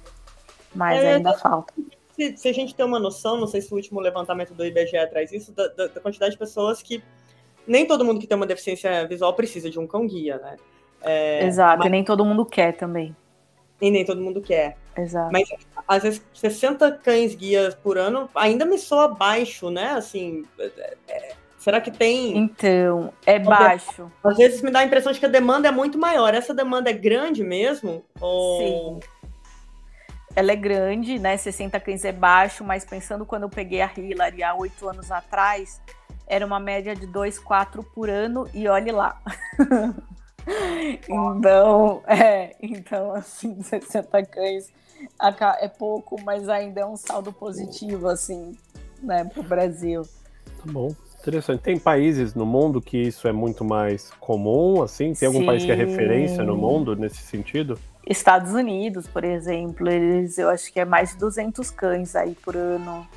[0.73, 1.73] mas é, ainda falta.
[2.15, 5.07] Se, se, a gente tem uma noção, não sei se o último levantamento do IBGE
[5.09, 7.03] traz isso, da, da, da quantidade de pessoas que
[7.67, 10.55] nem todo mundo que tem uma deficiência visual precisa de um cão guia, né?
[11.01, 11.87] É, Exato, mas...
[11.87, 13.15] e nem todo mundo quer também.
[13.81, 14.77] E nem todo mundo quer.
[14.97, 15.31] Exato.
[15.31, 15.49] Mas
[15.87, 19.91] às vezes 60 cães guias por ano ainda me soa baixo, né?
[19.91, 21.35] Assim, é, é
[21.65, 22.37] Será que tem.
[22.37, 24.11] Então, é baixo.
[24.23, 26.31] Às vezes me dá a impressão de que a demanda é muito maior.
[26.35, 28.05] Essa demanda é grande mesmo?
[28.21, 28.59] Ou...
[28.59, 28.99] Sim.
[30.35, 31.35] Ela é grande, né?
[31.35, 35.81] 60 cães é baixo, mas pensando quando eu peguei a Hillary há oito anos atrás,
[36.27, 39.19] era uma média de dois, quatro por ano, e olhe lá.
[41.09, 44.71] então, é, então, assim, 60 cães
[45.59, 48.55] é pouco, mas ainda é um saldo positivo, assim,
[49.01, 50.03] né, para o Brasil.
[50.03, 50.93] Tá bom.
[51.27, 51.61] Interessante.
[51.61, 55.13] Tem países no mundo que isso é muito mais comum, assim?
[55.13, 55.45] Tem algum Sim.
[55.47, 57.79] país que é referência no mundo nesse sentido?
[58.07, 62.55] Estados Unidos, por exemplo, eles, eu acho que é mais de 200 cães aí por
[62.55, 63.07] ano.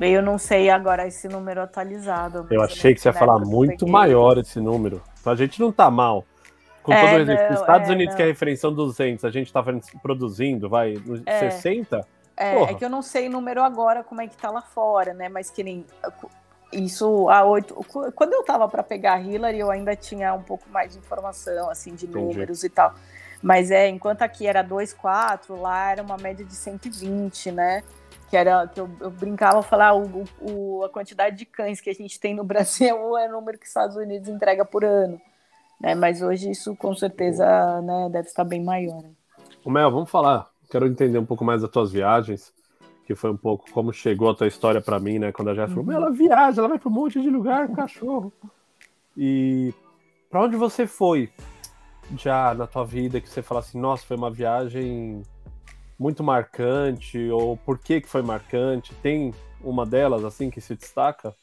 [0.00, 2.46] Eu não sei agora esse número atualizado.
[2.50, 5.02] Eu achei que você ia falar muito maior esse número.
[5.26, 6.24] A gente não tá mal.
[6.82, 8.16] Com é, todo o exemplo, os Estados é, Unidos, não.
[8.16, 9.62] que é a referência 200, a gente tá
[10.00, 10.94] produzindo, vai,
[11.26, 11.50] é.
[11.50, 12.06] 60?
[12.36, 15.12] É, é, que eu não sei o número agora, como é que tá lá fora,
[15.12, 15.28] né?
[15.28, 15.84] Mas que nem
[16.72, 17.74] isso há oito.
[18.14, 21.68] Quando eu tava para pegar a Hillary, eu ainda tinha um pouco mais de informação,
[21.70, 22.24] assim, de Entendi.
[22.24, 22.94] números e tal.
[23.42, 27.82] Mas é, enquanto aqui era 2,4, lá era uma média de 120, né?
[28.28, 31.90] Que era que eu, eu brincava falar ah, o, o, a quantidade de cães que
[31.90, 35.20] a gente tem no Brasil é o número que os Estados Unidos entrega por ano.
[35.80, 35.94] Né?
[35.94, 39.02] Mas hoje isso com certeza né, deve estar bem maior.
[39.64, 40.48] O Mel, vamos falar.
[40.70, 42.52] Quero entender um pouco mais das tuas viagens,
[43.10, 45.32] que foi um pouco como chegou a tua história para mim, né?
[45.32, 45.86] Quando a Jéssica uhum.
[45.86, 48.32] falou, ela viaja, ela vai para um monte de lugar cachorro.
[49.16, 49.74] E
[50.30, 51.28] para onde você foi
[52.16, 55.22] já na tua vida que você fala assim, nossa, foi uma viagem
[55.98, 58.94] muito marcante, ou por que que foi marcante?
[59.02, 61.34] Tem uma delas, assim, que se destaca?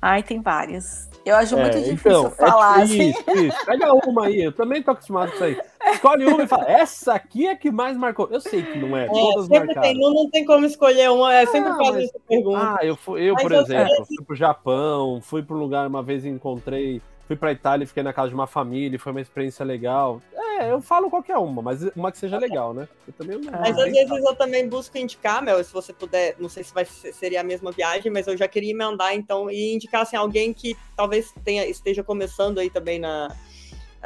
[0.00, 1.08] Ai, tem várias.
[1.24, 2.80] Eu acho é, muito difícil então, falar.
[2.80, 3.10] É, assim.
[3.10, 3.64] Isso.
[3.64, 5.60] Pega uma aí, eu também tô acostumado com isso aí.
[5.90, 8.28] Escolhe uma e fala, essa aqui é que mais marcou.
[8.30, 11.34] Eu sei que não é, é todas sempre tem, não, não tem como escolher uma,
[11.34, 12.76] é sempre ah, faz essa pergunta.
[12.80, 16.28] Ah, eu, fui, eu por exemplo, fui pro Japão, fui pro lugar uma vez e
[16.28, 17.00] encontrei
[17.32, 20.20] fui pra Itália e fiquei na casa de uma família, foi uma experiência legal.
[20.34, 22.88] É, eu falo qualquer uma, mas uma que seja legal, né?
[23.06, 26.48] Eu também não, mas às vezes eu também busco indicar, Mel, se você puder, não
[26.48, 30.02] sei se vai seria a mesma viagem, mas eu já queria emendar então e indicar
[30.02, 33.34] assim, alguém que talvez tenha, esteja começando aí também na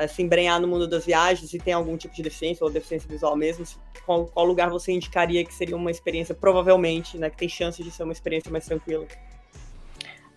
[0.08, 3.34] se embrenhar no mundo das viagens e tem algum tipo de deficiência ou deficiência visual
[3.36, 3.64] mesmo,
[4.04, 7.90] qual, qual lugar você indicaria que seria uma experiência, provavelmente, né, que tem chances de
[7.90, 9.06] ser uma experiência mais tranquila?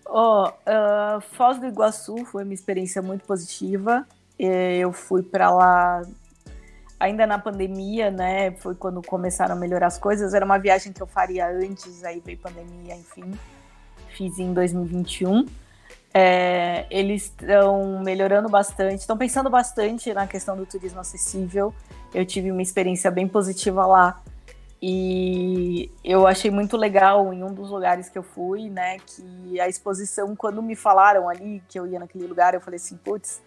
[0.06, 4.04] Oh, uh, Foz do Iguaçu foi uma experiência muito positiva.
[4.38, 6.02] Eu fui para lá
[6.98, 8.50] ainda na pandemia, né?
[8.52, 10.34] Foi quando começaram a melhorar as coisas.
[10.34, 13.32] Era uma viagem que eu faria antes, aí veio pandemia, enfim.
[14.08, 15.46] Fiz em 2021.
[16.12, 21.72] É, eles estão melhorando bastante, estão pensando bastante na questão do turismo acessível.
[22.12, 24.20] Eu tive uma experiência bem positiva lá.
[24.82, 29.68] E eu achei muito legal em um dos lugares que eu fui, né, que a
[29.68, 33.42] exposição, quando me falaram ali que eu ia naquele lugar, eu falei assim, putz,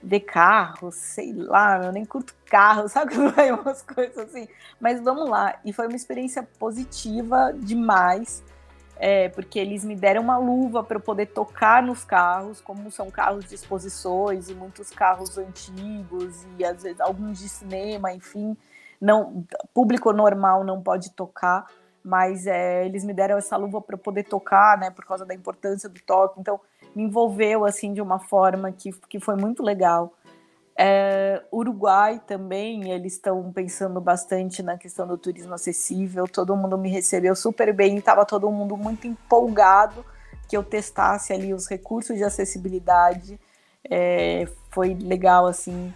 [0.00, 4.46] ver carro, sei lá, eu nem curto carro, sabe umas coisas assim.
[4.80, 5.58] Mas vamos lá.
[5.64, 8.42] E foi uma experiência positiva demais,
[8.98, 13.10] é, porque eles me deram uma luva para eu poder tocar nos carros, como são
[13.10, 18.56] carros de exposições e muitos carros antigos e às vezes alguns de cinema, enfim
[19.00, 21.66] não público normal não pode tocar,
[22.04, 25.88] mas é, eles me deram essa luva para poder tocar, né, por causa da importância
[25.88, 26.40] do toque.
[26.40, 26.60] Então
[26.94, 30.12] me envolveu assim de uma forma que, que foi muito legal.
[30.80, 36.28] É, Uruguai também, eles estão pensando bastante na questão do turismo acessível.
[36.28, 40.04] Todo mundo me recebeu super bem, estava todo mundo muito empolgado
[40.48, 43.40] que eu testasse ali os recursos de acessibilidade.
[43.90, 45.92] É, foi legal assim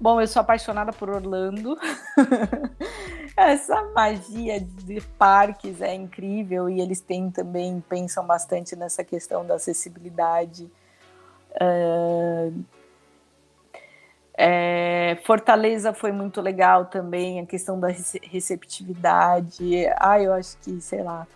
[0.00, 1.76] Bom, eu sou apaixonada por Orlando.
[3.36, 9.56] Essa magia de parques é incrível e eles têm também pensam bastante nessa questão da
[9.56, 10.70] acessibilidade.
[11.54, 12.64] Uh,
[14.40, 17.88] é, Fortaleza foi muito legal também, a questão da
[18.22, 19.84] receptividade.
[19.96, 21.26] Ah, eu acho que, sei lá,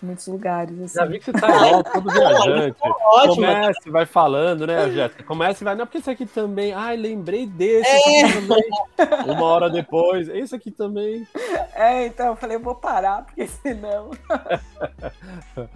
[0.00, 0.80] muitos lugares.
[0.80, 0.94] Assim.
[0.94, 2.76] Já vi que você tá igual, todo viajante.
[2.80, 3.34] Ótimo.
[3.34, 5.24] Começa e vai falando, né, Jéssica?
[5.24, 6.72] Começa e vai, não, porque esse aqui também.
[6.72, 9.32] Ai, lembrei desse é.
[9.32, 11.26] Uma hora depois, esse aqui também.
[11.74, 14.12] É, então eu falei, eu vou parar, porque senão.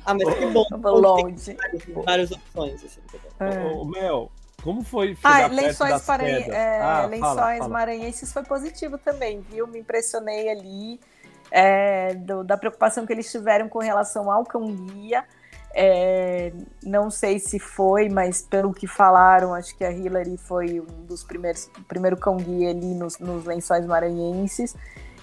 [0.06, 0.64] ah, mas que bom.
[0.78, 1.56] Vou longe.
[2.04, 2.84] Várias opções.
[2.84, 3.00] Assim,
[3.40, 3.72] é.
[3.72, 4.30] Ô, Mel,
[4.66, 6.08] como foi ah, lençóis,
[6.48, 7.68] é, ah, lençóis fala, fala.
[7.68, 9.64] maranhenses foi positivo também, viu?
[9.68, 10.98] Me impressionei ali
[11.52, 15.24] é, do, da preocupação que eles tiveram com relação ao cão-guia.
[15.72, 16.52] É,
[16.82, 21.22] não sei se foi, mas pelo que falaram, acho que a Hillary foi um dos
[21.22, 24.74] primeiros, o primeiro cão-guia ali nos, nos lençóis maranhenses.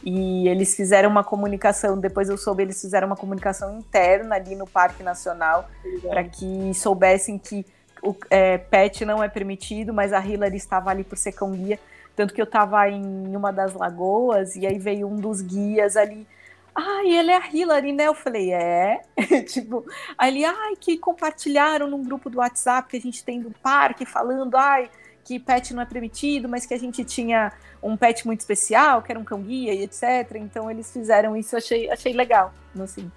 [0.05, 4.65] E eles fizeram uma comunicação, depois eu soube, eles fizeram uma comunicação interna ali no
[4.65, 5.67] Parque Nacional
[6.07, 7.65] para que soubessem que
[8.03, 11.79] o é, pet não é permitido, mas a Hillary estava ali por ser cão-guia.
[12.15, 16.27] Tanto que eu tava em uma das lagoas e aí veio um dos guias ali.
[16.75, 18.07] Ai, ele é a Hillary, né?
[18.07, 19.01] Eu falei, é.
[19.47, 19.85] tipo,
[20.17, 24.55] ali, ai, que compartilharam num grupo do WhatsApp que a gente tem do parque falando,
[24.57, 24.89] ai,
[25.23, 29.11] que pet não é permitido, mas que a gente tinha um pet muito especial, que
[29.11, 30.35] era um cão-guia e etc.
[30.35, 32.53] Então eles fizeram isso, achei, achei legal.
[32.79, 33.09] Assim,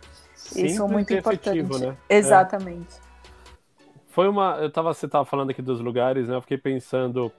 [0.55, 1.59] isso é muito importante.
[1.59, 1.97] Efetivo, né?
[2.09, 2.97] Exatamente.
[3.03, 3.05] É.
[4.17, 4.57] Foi uma.
[4.62, 6.37] Eu tava, você tava falando aqui dos lugares, né?
[6.37, 7.31] Eu fiquei pensando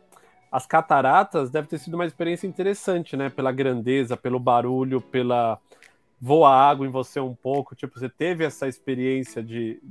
[0.51, 3.31] as cataratas deve ter sido uma experiência interessante, né?
[3.31, 5.59] Pela grandeza, pelo barulho, pela
[6.21, 7.75] voa água em você um pouco.
[7.75, 9.81] Tipo, você teve essa experiência de.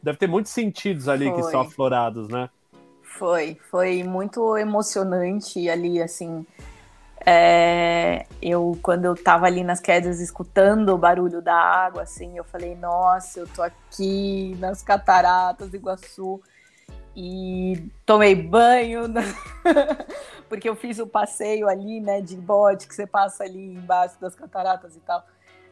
[0.00, 1.34] Deve ter muitos sentidos ali foi.
[1.34, 2.48] que são aflorados, né?
[3.02, 6.46] Foi, foi muito emocionante ali, assim.
[7.24, 12.44] É, eu, quando eu tava ali nas quedas escutando o barulho da água, assim, eu
[12.44, 16.40] falei, nossa, eu tô aqui nas cataratas do Iguaçu
[17.16, 19.02] e tomei banho,
[20.48, 24.34] porque eu fiz o passeio ali, né, de bote que você passa ali embaixo das
[24.34, 25.26] cataratas e tal.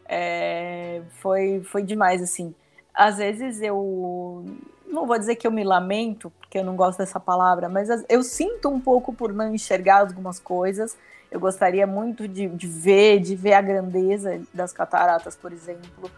[0.09, 2.55] É, foi, foi demais, assim.
[2.93, 4.45] Às vezes eu
[4.89, 8.23] não vou dizer que eu me lamento, porque eu não gosto dessa palavra, mas eu
[8.23, 10.97] sinto um pouco por não enxergar algumas coisas.
[11.31, 16.11] Eu gostaria muito de, de ver, de ver a grandeza das cataratas, por exemplo.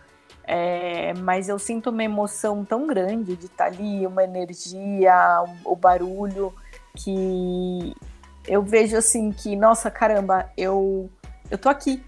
[0.44, 5.76] É, mas eu sinto uma emoção tão grande de estar ali, uma energia, o, o
[5.76, 6.54] barulho,
[6.96, 7.94] que
[8.46, 11.10] eu vejo assim que, nossa, caramba, eu,
[11.50, 12.02] eu tô aqui,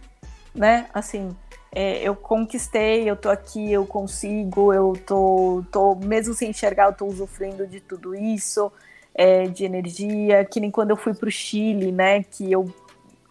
[0.54, 0.88] né?
[0.94, 1.36] Assim,
[1.72, 6.92] é, eu conquistei, eu tô aqui, eu consigo, eu tô, tô mesmo sem enxergar, eu
[6.92, 8.72] tô usufruindo de tudo isso,
[9.14, 12.72] é, de energia, que nem quando eu fui pro Chile, né, que eu,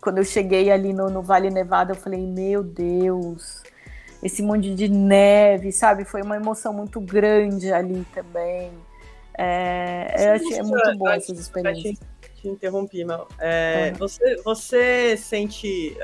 [0.01, 3.61] quando eu cheguei ali no, no Vale Nevado, eu falei, meu Deus,
[4.23, 8.71] esse monte de neve, sabe, foi uma emoção muito grande ali também,
[9.41, 11.97] é, eu achei é muito boa essas experiências.
[11.97, 13.25] Te, te interrompi, Mel.
[13.39, 15.97] É, você, você sente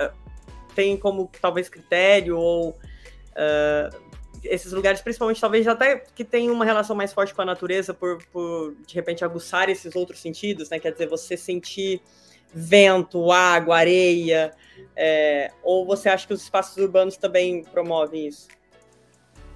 [0.74, 4.06] tem como talvez critério ou uh,
[4.44, 8.24] esses lugares, principalmente talvez até que tem uma relação mais forte com a natureza por,
[8.32, 10.78] por de repente aguçar esses outros sentidos, né?
[10.80, 12.02] Quer dizer, você sentir
[12.54, 14.52] vento, água, areia,
[14.96, 18.48] é, ou você acha que os espaços urbanos também promovem isso?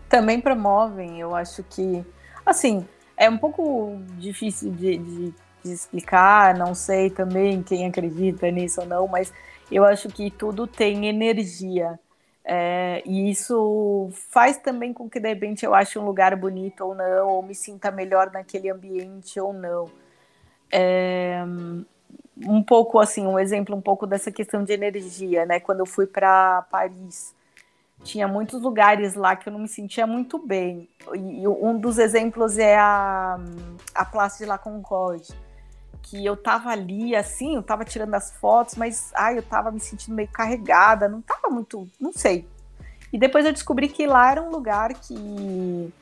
[0.10, 2.04] Também promovem, eu acho que,
[2.46, 2.86] assim,
[3.16, 5.34] é um pouco difícil de, de,
[5.64, 9.32] de explicar, não sei também quem acredita nisso ou não, mas
[9.72, 12.00] eu acho que tudo tem energia.
[12.44, 16.96] É, e isso faz também com que, de repente, eu ache um lugar bonito ou
[16.96, 19.86] não, ou me sinta melhor naquele ambiente ou não.
[20.72, 21.44] É,
[22.46, 25.60] um pouco assim, um exemplo um pouco dessa questão de energia, né?
[25.60, 27.34] Quando eu fui para Paris,
[28.04, 30.90] tinha muitos lugares lá que eu não me sentia muito bem.
[31.14, 33.40] E um dos exemplos é a,
[33.94, 35.34] a Place de la Concorde
[36.10, 39.80] que eu tava ali, assim, eu tava tirando as fotos, mas, ai, eu tava me
[39.80, 42.48] sentindo meio carregada, não tava muito, não sei.
[43.14, 45.94] E depois eu descobri que lá era um lugar que,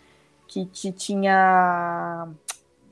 [0.48, 2.28] que, que tinha...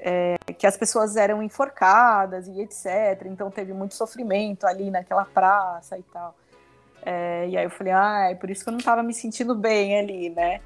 [0.07, 3.25] É, que as pessoas eram enforcadas e etc.
[3.25, 6.35] Então teve muito sofrimento ali naquela praça e tal.
[7.03, 9.55] É, e aí eu falei, ah, é por isso que eu não tava me sentindo
[9.55, 10.61] bem ali, né?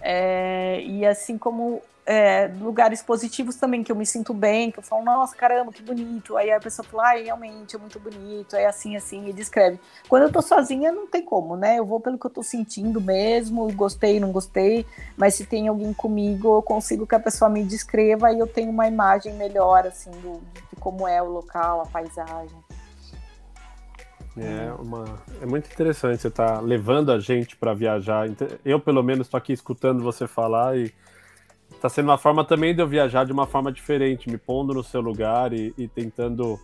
[0.00, 4.82] É, e assim como é, lugares positivos também, que eu me sinto bem, que eu
[4.82, 6.38] falo, nossa, caramba, que bonito.
[6.38, 9.78] Aí a pessoa fala, realmente é muito bonito, é assim, assim, e descreve.
[10.08, 11.78] Quando eu tô sozinha, não tem como, né?
[11.78, 14.86] Eu vou pelo que eu tô sentindo mesmo, gostei, não gostei,
[15.18, 18.70] mas se tem alguém comigo, eu consigo que a pessoa me descreva e eu tenho
[18.70, 20.40] uma imagem melhor, assim, do,
[20.70, 22.56] de como é o local, a paisagem.
[24.34, 25.04] É, uma,
[25.42, 28.26] é muito interessante você estar tá levando a gente para viajar.
[28.64, 30.90] Eu, pelo menos, estou aqui escutando você falar e
[31.80, 34.82] tá sendo uma forma também de eu viajar de uma forma diferente, me pondo no
[34.82, 36.58] seu lugar e, e tentando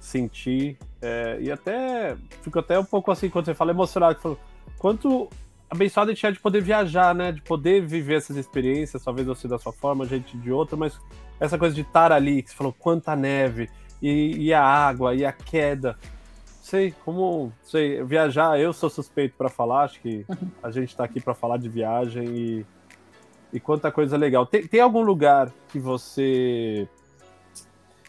[0.00, 0.76] sentir.
[1.00, 4.38] É, e até fico até um pouco assim quando você fala emocionado, falo,
[4.78, 5.28] quanto
[5.68, 7.32] abençoado a gente é de poder viajar, né?
[7.32, 10.98] De poder viver essas experiências, talvez você da sua forma, a gente de outra, mas
[11.38, 13.68] essa coisa de estar ali, que você falou, quanta neve,
[14.00, 15.96] e, e a água, e a queda.
[16.62, 20.26] Sei, como, sei, viajar, eu sou suspeito para falar, acho que
[20.62, 22.66] a gente está aqui para falar de viagem e
[23.56, 24.44] e quanta coisa legal.
[24.44, 26.86] Tem, tem algum lugar que você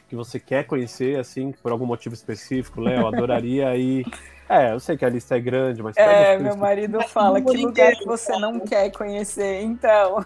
[0.10, 3.08] que você quer conhecer, assim, por algum motivo específico, Léo?
[3.08, 4.06] Adoraria ir.
[4.50, 5.96] É, eu sei que a lista é grande, mas.
[5.96, 10.24] É, meu marido fala que lugar que você não quer conhecer, então.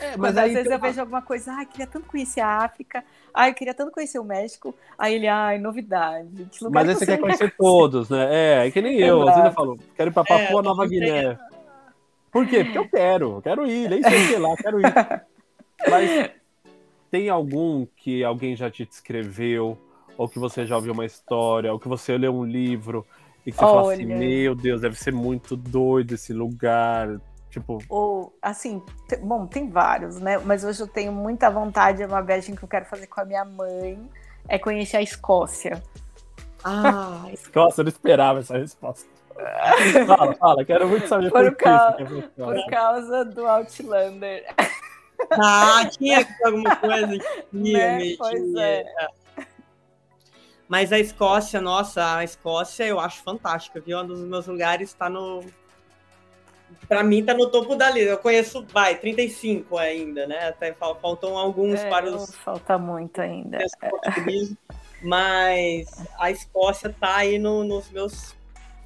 [0.00, 3.48] É, mas às vezes eu vejo alguma coisa, ah, queria tanto conhecer a África, ah,
[3.48, 4.74] eu queria tanto conhecer o México.
[4.96, 6.48] Aí ele, ai, novidade.
[6.50, 8.28] Que lugar mas aí você quer conhecer todos, né?
[8.30, 9.22] É, é que nem eu.
[9.28, 11.38] Às vezes eu falo, quero ir pra Papua é, Nova Guiné.
[12.38, 12.62] Por quê?
[12.62, 14.94] Porque eu quero, quero ir, nem sei o lá, quero ir.
[15.90, 16.30] Mas
[17.10, 19.76] tem algum que alguém já te descreveu,
[20.16, 23.04] ou que você já ouviu uma história, ou que você leu um livro
[23.44, 23.80] e que você Olha...
[23.80, 27.20] fala assim, meu Deus, deve ser muito doido esse lugar.
[27.50, 27.78] Tipo.
[27.88, 28.80] Ou, assim,
[29.20, 30.38] bom, tem vários, né?
[30.38, 33.24] Mas hoje eu tenho muita vontade, é uma viagem que eu quero fazer com a
[33.24, 33.98] minha mãe,
[34.46, 35.82] é conhecer a Escócia.
[36.62, 39.17] Ah, Escócia, eu não esperava essa resposta.
[40.06, 44.44] Fala, fala, quero muito saber por, por causa, por causa do Outlander.
[45.32, 48.14] Ah, tinha alguma coisa que né?
[48.16, 48.84] Pois é.
[50.68, 53.98] Mas a Escócia, nossa, a Escócia eu acho fantástica, viu?
[53.98, 55.42] Um dos meus lugares está no.
[56.86, 58.10] Para mim, tá no topo da lista.
[58.10, 60.48] Eu conheço, vai, 35 ainda, né?
[60.48, 62.34] Até faltam alguns é, para os.
[62.36, 63.58] Falta muito ainda.
[65.02, 68.36] Mas a Escócia tá aí no, nos meus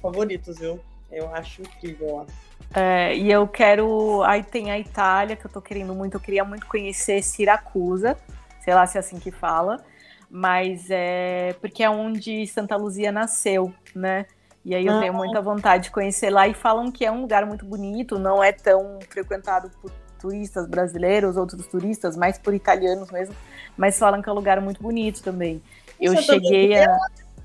[0.03, 0.79] favoritos, viu?
[1.09, 2.27] Eu acho incrível.
[2.75, 4.21] É, e eu quero.
[4.23, 6.15] Aí tem a Itália, que eu tô querendo muito.
[6.15, 8.17] Eu queria muito conhecer Siracusa,
[8.61, 9.83] sei lá se é assim que fala,
[10.29, 14.25] mas é porque é onde Santa Luzia nasceu, né?
[14.65, 14.99] E aí eu ah.
[14.99, 18.43] tenho muita vontade de conhecer lá e falam que é um lugar muito bonito, não
[18.43, 23.35] é tão frequentado por turistas brasileiros, outros turistas, mais por italianos mesmo,
[23.75, 25.61] mas falam que é um lugar muito bonito também.
[25.99, 26.97] Eu cheguei a.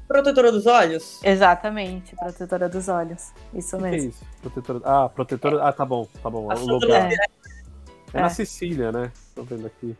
[0.09, 1.21] Protetora dos olhos?
[1.23, 3.33] Exatamente, protetora dos olhos.
[3.53, 3.99] Isso que mesmo.
[3.99, 4.27] Que é isso?
[4.41, 4.81] Protetora...
[4.83, 5.63] Ah, protetora.
[5.63, 6.49] Ah, tá bom, tá bom.
[6.49, 7.13] o lugar.
[7.13, 7.17] É.
[8.15, 8.21] é.
[8.23, 9.13] na Sicília, né?
[9.35, 9.95] Tô vendo aqui.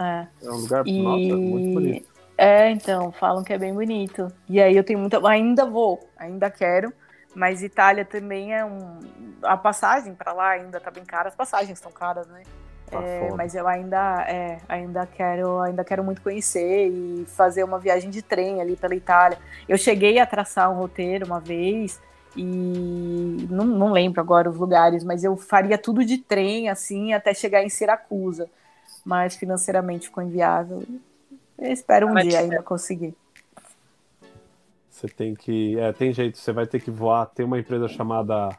[0.00, 0.26] É.
[0.42, 1.02] É um lugar, e...
[1.02, 2.12] nossa, muito bonito.
[2.36, 4.26] É, então, falam que é bem bonito.
[4.48, 5.24] E aí eu tenho muita.
[5.28, 6.92] Ainda vou, ainda quero.
[7.34, 8.98] Mas Itália também é um.
[9.42, 11.28] A passagem para lá ainda tá bem cara.
[11.28, 12.42] As passagens estão caras, né?
[12.92, 17.78] Tá é, mas eu ainda, é, ainda quero, ainda quero muito conhecer e fazer uma
[17.78, 19.38] viagem de trem ali pela Itália.
[19.66, 21.98] Eu cheguei a traçar um roteiro uma vez
[22.36, 27.32] e não, não lembro agora os lugares, mas eu faria tudo de trem assim até
[27.32, 28.46] chegar em Siracusa.
[29.02, 30.82] Mas financeiramente ficou inviável.
[31.58, 33.14] Eu espero um mas, dia ainda conseguir.
[34.90, 35.78] Você tem que.
[35.78, 37.26] É, tem jeito, você vai ter que voar.
[37.26, 38.50] Tem uma empresa chamada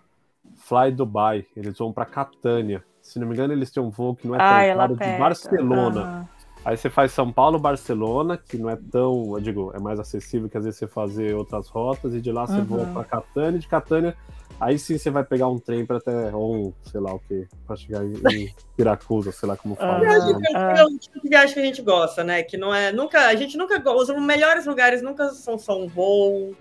[0.57, 1.45] Fly Dubai.
[1.55, 2.83] Eles vão para Catânia.
[3.03, 5.19] Se não me engano, eles têm um voo que não é tão ah, caro de
[5.19, 6.03] Barcelona.
[6.03, 6.43] Uhum.
[6.65, 10.49] Aí você faz São Paulo, Barcelona, que não é tão, eu digo, é mais acessível
[10.49, 12.63] que às vezes você fazer outras rotas, e de lá você uhum.
[12.63, 14.15] voa para Catânia, de Catânia,
[14.57, 17.45] aí sim você vai pegar um trem para até, ou um, sei lá o que,
[17.67, 19.99] para chegar em, em Piracusa, sei lá como fala.
[19.99, 20.57] Uhum.
[20.57, 22.41] É um tipo de viagem que a gente gosta, né?
[22.41, 26.55] Que não é, nunca, a gente nunca, os melhores lugares nunca são só um voo,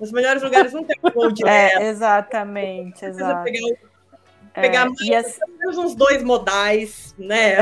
[0.00, 1.80] os melhores lugares nunca é um voo direto.
[1.80, 3.48] É, exatamente, exato.
[4.54, 5.76] Pegar é, mais, as...
[5.78, 7.56] uns dois modais, né?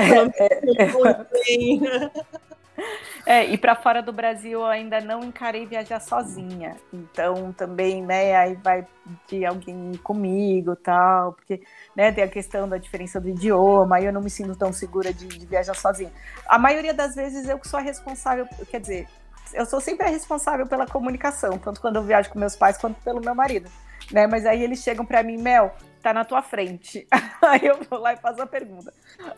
[3.26, 6.76] É, e para fora do Brasil eu ainda não encarei viajar sozinha.
[6.93, 8.86] Então também, né, aí vai
[9.28, 11.62] de alguém comigo tal, porque
[11.95, 15.12] né, tem a questão da diferença do idioma, aí eu não me sinto tão segura
[15.12, 16.11] de, de viajar sozinha.
[16.47, 19.07] A maioria das vezes eu que sou a responsável, quer dizer,
[19.53, 23.01] eu sou sempre a responsável pela comunicação, tanto quando eu viajo com meus pais quanto
[23.03, 23.70] pelo meu marido.
[24.11, 24.26] Né?
[24.26, 27.07] Mas aí eles chegam para mim, Mel, tá na tua frente.
[27.42, 28.92] Aí eu vou lá e faço a pergunta.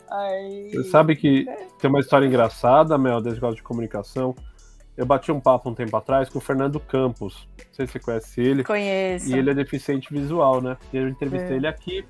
[0.09, 0.71] Aí...
[0.71, 1.67] Você sabe que é.
[1.79, 4.35] tem uma história engraçada, Mel, desde gosta de comunicação.
[4.95, 7.47] Eu bati um papo um tempo atrás com o Fernando Campos.
[7.57, 8.63] Não sei se você conhece ele.
[8.63, 9.29] Conheço.
[9.29, 10.77] E ele é deficiente visual, né?
[10.91, 11.57] E eu entrevistei é.
[11.57, 12.05] ele aqui.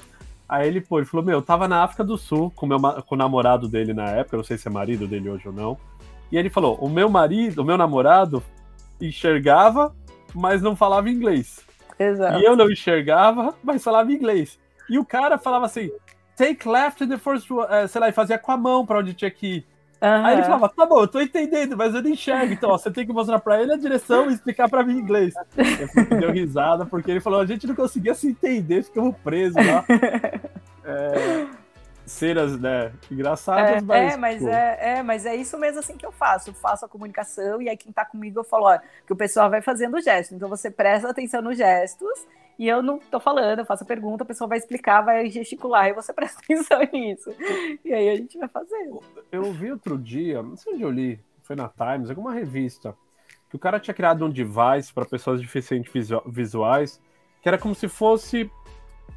[0.47, 3.15] Aí ele, pô, ele falou: Meu, eu tava na África do Sul com, meu, com
[3.15, 5.77] o namorado dele na época, não sei se é marido dele hoje ou não.
[6.31, 8.43] E ele falou: O meu marido, o meu namorado,
[8.99, 9.95] enxergava,
[10.33, 11.61] mas não falava inglês.
[11.97, 12.39] Exato.
[12.39, 14.59] E eu não enxergava, mas falava inglês.
[14.89, 15.91] E o cara falava assim,
[16.35, 18.99] take left in the first one, uh, sei lá, e fazia com a mão pra
[18.99, 19.65] onde tinha que ir.
[20.01, 20.25] Uhum.
[20.25, 22.91] Aí ele falava, tá bom, eu tô entendendo, mas eu não enxergo, então ó, você
[22.91, 25.33] tem que mostrar pra ele a direção e explicar pra mim em inglês.
[25.55, 29.85] Eu deu risada, porque ele falou, a gente não conseguia se entender, ficamos presos lá.
[30.85, 31.45] É,
[32.05, 34.13] cenas, né, engraçadas, é, mas...
[34.13, 36.89] É mas é, é, mas é isso mesmo assim que eu faço, eu faço a
[36.89, 40.35] comunicação e aí quem tá comigo eu falo, ó, que o pessoal vai fazendo gestos,
[40.35, 42.27] então você presta atenção nos gestos
[42.57, 45.87] e eu não tô falando, eu faço a pergunta, a pessoa vai explicar, vai gesticular
[45.87, 47.33] e você presta atenção nisso.
[47.83, 49.01] E aí a gente vai fazendo.
[49.31, 52.95] Eu vi outro dia, não sei onde eu li, foi na Times, alguma revista,
[53.49, 55.91] que o cara tinha criado um device para pessoas deficientes
[56.27, 57.01] visuais,
[57.41, 58.49] que era como se fosse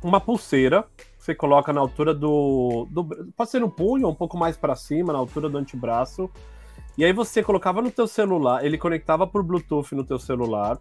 [0.02, 0.86] uma pulseira
[1.26, 3.04] você coloca na altura do, do
[3.36, 6.30] pode ser no punho, um pouco mais para cima, na altura do antebraço.
[6.96, 10.78] E aí você colocava no teu celular, ele conectava por Bluetooth no teu celular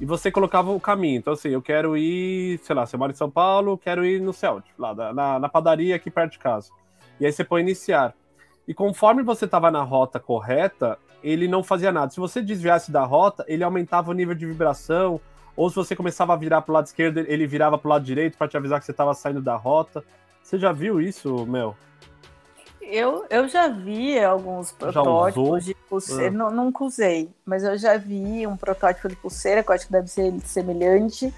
[0.00, 1.18] e você colocava o caminho.
[1.18, 4.32] Então, assim, eu quero ir, sei lá, você mora em São Paulo, quero ir no
[4.32, 6.70] Celt, lá na, na padaria aqui perto de casa.
[7.18, 8.14] E aí você põe iniciar.
[8.68, 12.12] E conforme você estava na rota correta, ele não fazia nada.
[12.12, 15.20] Se você desviasse da rota, ele aumentava o nível de vibração,
[15.60, 18.02] ou se você começava a virar para o lado esquerdo, ele virava para o lado
[18.02, 20.02] direito para te avisar que você estava saindo da rota.
[20.42, 21.76] Você já viu isso, Mel?
[22.80, 26.30] Eu, eu já vi alguns protótipos de pulseira, ah.
[26.30, 29.92] não, nunca usei, mas eu já vi um protótipo de pulseira que eu acho que
[29.92, 31.32] deve ser semelhante,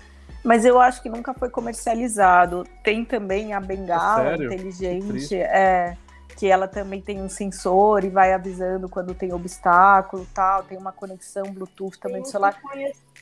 [0.44, 2.64] mas eu acho que nunca foi comercializado.
[2.84, 5.96] Tem também a bengala é inteligente, é,
[6.36, 10.92] que ela também tem um sensor e vai avisando quando tem obstáculo tal, tem uma
[10.92, 12.56] conexão Bluetooth também do celular.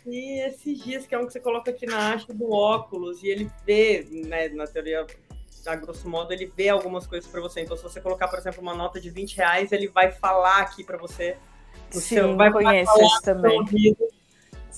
[0.02, 3.28] Conheci esses dias, que é um que você coloca aqui na haste do óculos e
[3.28, 5.06] ele vê, né, na teoria
[5.66, 7.60] a grosso modo, ele vê algumas coisas para você.
[7.60, 10.82] Então, se você colocar, por exemplo, uma nota de 20 reais, ele vai falar aqui
[10.82, 11.36] para você.
[11.90, 13.58] Sim, seu, vai conheço isso também.
[13.58, 14.08] Ouvido,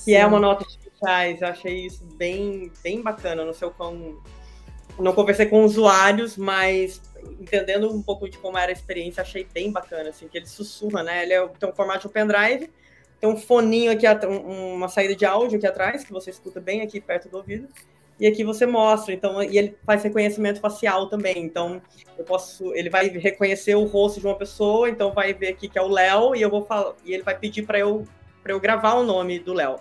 [0.04, 1.40] que é uma nota de 20 reais.
[1.40, 3.44] Eu achei isso bem, bem bacana.
[3.44, 4.18] No seu com
[4.98, 7.00] não conversei com usuários, mas
[7.40, 11.02] entendendo um pouco de como era a experiência, achei bem bacana, assim, que ele sussurra,
[11.02, 11.22] né?
[11.22, 12.70] Ele é, tem um formato de pendrive,
[13.22, 17.00] tem um foninho aqui, uma saída de áudio aqui atrás, que você escuta bem aqui
[17.00, 17.68] perto do ouvido,
[18.18, 21.80] e aqui você mostra, então, e ele faz reconhecimento facial também, então
[22.18, 25.78] eu posso, ele vai reconhecer o rosto de uma pessoa, então vai ver aqui que
[25.78, 28.04] é o Léo, e eu vou falar, e ele vai pedir para eu
[28.42, 29.76] para eu gravar o nome do Léo.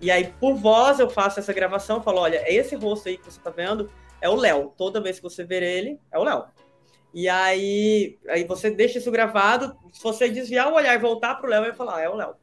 [0.00, 3.24] E aí por voz eu faço essa gravação, falo, olha, é esse rosto aí que
[3.24, 3.88] você está vendo,
[4.20, 4.72] é o Léo.
[4.76, 6.46] Toda vez que você ver ele, é o Léo.
[7.14, 9.76] E aí, aí você deixa isso gravado.
[9.92, 12.16] Se você desviar o olhar e voltar para o Léo, vai falar, ah, é o
[12.16, 12.41] Léo.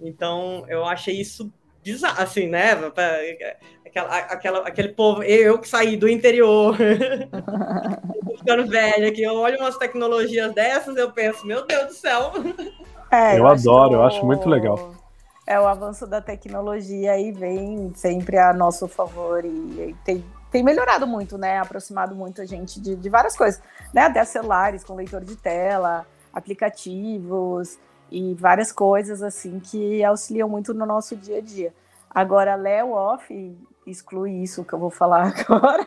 [0.00, 2.72] Então, eu achei isso bizarro, assim, né?
[3.84, 6.76] Aquela, aquela, aquele povo, eu que saí do interior,
[8.38, 12.32] ficando velho aqui, eu olho umas tecnologias dessas, eu penso, meu Deus do céu.
[13.10, 14.92] É, eu, eu adoro, eu acho muito legal.
[15.46, 20.62] É o avanço da tecnologia e vem sempre a nosso favor e, e tem, tem
[20.62, 21.58] melhorado muito, né?
[21.58, 23.62] Aproximado muito a gente de, de várias coisas,
[23.94, 24.02] né?
[24.02, 27.78] Até celulares com leitor de tela, aplicativos
[28.10, 31.72] e várias coisas assim que auxiliam muito no nosso dia a dia.
[32.10, 33.56] Agora, Léo Off
[33.86, 35.86] exclui isso que eu vou falar agora.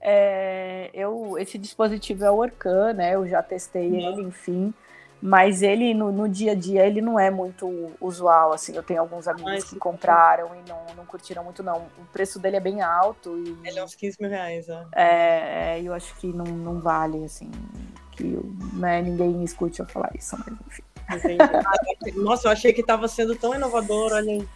[0.00, 3.14] é, eu, esse dispositivo é o Orcan, né?
[3.14, 4.72] Eu já testei ele, enfim.
[5.22, 8.74] Mas ele, no, no, dia a dia, ele não é muito usual, assim.
[8.74, 11.76] Eu tenho alguns amigos que compraram e não, não curtiram muito, não.
[11.98, 13.36] O preço dele é bem alto.
[13.36, 14.66] E, ele é uns 15 mil reais.
[14.94, 17.50] É, é eu acho que não, não vale, assim,
[18.20, 20.58] que né, ninguém escute eu falar isso, mas
[21.16, 21.36] enfim.
[22.22, 24.48] Nossa, eu achei que estava sendo tão inovador, olha aí.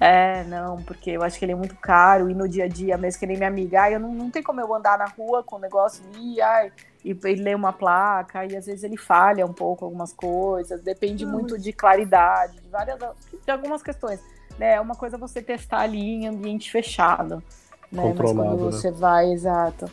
[0.00, 2.96] É, não, porque eu acho que ele é muito caro e no dia a dia,
[2.96, 5.42] mesmo que nem minha amiga, ai, eu não, não tem como eu andar na rua
[5.42, 6.72] com o negócio ali, ai,
[7.04, 11.26] e, e ler uma placa, e às vezes ele falha um pouco algumas coisas, depende
[11.26, 11.30] hum.
[11.30, 12.96] muito de claridade, de várias,
[13.44, 14.20] de algumas questões.
[14.56, 14.74] Né?
[14.74, 17.42] É uma coisa você testar ali em ambiente fechado,
[17.90, 18.14] né?
[18.16, 18.56] Mas quando né?
[18.56, 19.90] você vai, exato,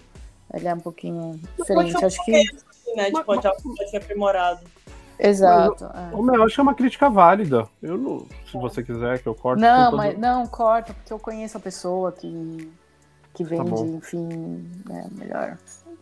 [0.54, 2.06] ele é um pouquinho diferente.
[2.06, 2.65] Acho que.
[2.86, 3.06] Assim, né?
[3.06, 3.42] Tipo, pode
[3.90, 4.62] ser aprimorado.
[5.18, 5.90] Exato.
[6.14, 6.38] Mas, é.
[6.38, 7.68] eu acho que é uma crítica válida.
[7.82, 9.62] Eu não, se você quiser que eu corte.
[9.62, 9.98] Não, todo...
[9.98, 12.72] mas não corta porque eu conheço a pessoa que
[13.34, 15.58] que tá vende, tá enfim, é melhor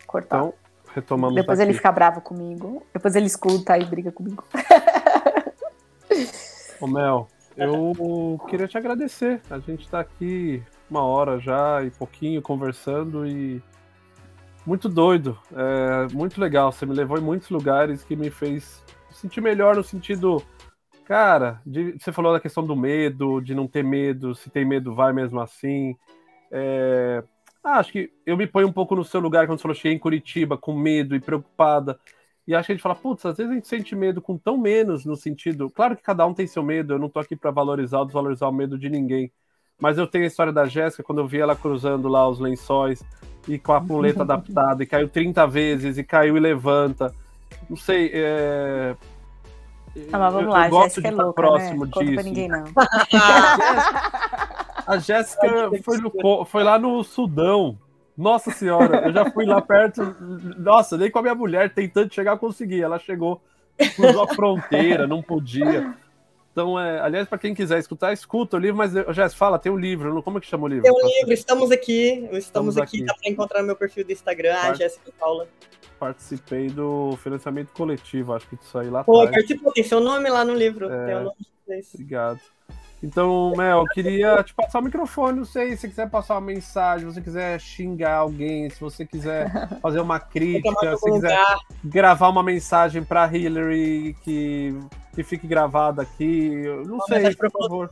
[0.06, 0.38] cortar.
[0.38, 0.54] Então,
[0.94, 1.70] retomamos Depois aqui.
[1.70, 2.86] ele fica bravo comigo.
[2.94, 4.44] Depois ele escuta e briga comigo.
[6.80, 7.28] Ô Mel,
[7.58, 9.42] eu queria te agradecer.
[9.50, 13.62] A gente tá aqui uma hora já e pouquinho conversando e
[14.66, 16.72] muito doido, é, muito legal.
[16.72, 20.44] Você me levou em muitos lugares que me fez sentir melhor no sentido,
[21.06, 24.96] cara, de, você falou da questão do medo, de não ter medo, se tem medo,
[24.96, 25.96] vai mesmo assim.
[26.52, 27.24] É,
[27.64, 29.94] ah, acho que eu me ponho um pouco no seu lugar quando você falou, cheguei
[29.94, 32.00] em Curitiba com medo e preocupada.
[32.46, 34.58] E acho que a gente fala, putz, às vezes a gente sente medo com tão
[34.58, 35.70] menos no sentido.
[35.70, 38.50] Claro que cada um tem seu medo, eu não tô aqui para valorizar ou desvalorizar
[38.50, 39.32] o medo de ninguém.
[39.80, 43.04] Mas eu tenho a história da Jéssica, quando eu vi ela cruzando lá os lençóis
[43.48, 47.14] e com a puleta adaptada, e caiu 30 vezes, e caiu e levanta.
[47.70, 48.96] Não sei, é...
[50.12, 51.92] Ah, mas vamos eu, lá, eu gosto Jéssica de é louca, próximo né?
[51.92, 52.14] disso.
[52.14, 52.64] Pra ninguém, não.
[54.88, 57.78] a Jéssica foi, no, foi lá no Sudão.
[58.18, 60.16] Nossa senhora, eu já fui lá perto.
[60.58, 62.82] Nossa, nem com a minha mulher tentando chegar, consegui.
[62.82, 63.42] Ela chegou,
[63.96, 65.96] cruzou a fronteira, não podia.
[66.54, 69.78] Então, é, aliás, para quem quiser escutar, escuta o livro, mas Jéssica, fala, tem um
[69.78, 70.84] livro, como é que chama o livro?
[70.84, 73.06] Tem um livro, estamos aqui, estamos, estamos aqui, aqui.
[73.06, 74.78] dá para encontrar no meu perfil do Instagram, Part...
[74.78, 75.48] Jéssica Paula
[76.00, 79.38] participei do financiamento coletivo, acho que isso aí lá Pô, atrás.
[79.38, 80.92] participou, tem seu nome lá no livro.
[80.92, 81.32] É, nome
[81.94, 82.42] obrigado.
[83.04, 86.42] Então, Mel, eu queria te passar o microfone, não sei, se você quiser passar uma
[86.42, 89.52] mensagem, se você quiser xingar alguém, se você quiser
[89.82, 91.38] fazer uma crítica, se você quiser
[91.84, 94.80] gravar uma mensagem para Hillary que,
[95.14, 97.90] que fique gravada aqui, não uma sei, por favor.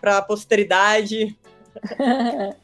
[0.00, 1.36] Para a posteridade.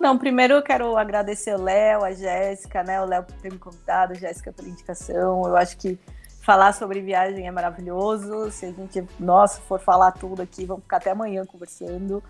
[0.00, 3.00] Não, primeiro eu quero agradecer o Léo, a Jéssica, né?
[3.00, 5.46] O Léo por ter me convidado, a Jéssica pela indicação.
[5.46, 5.96] Eu acho que
[6.42, 8.50] falar sobre viagem é maravilhoso.
[8.50, 12.22] Se a gente, nossa, for falar tudo aqui, vamos ficar até amanhã conversando.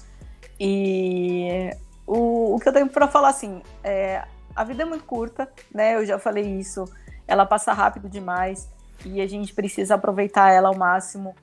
[0.61, 1.71] E
[2.07, 4.23] o, o que eu tenho para falar, assim, é,
[4.55, 5.97] a vida é muito curta, né?
[5.97, 6.85] Eu já falei isso.
[7.27, 8.69] Ela passa rápido demais
[9.05, 11.35] e a gente precisa aproveitar ela ao máximo.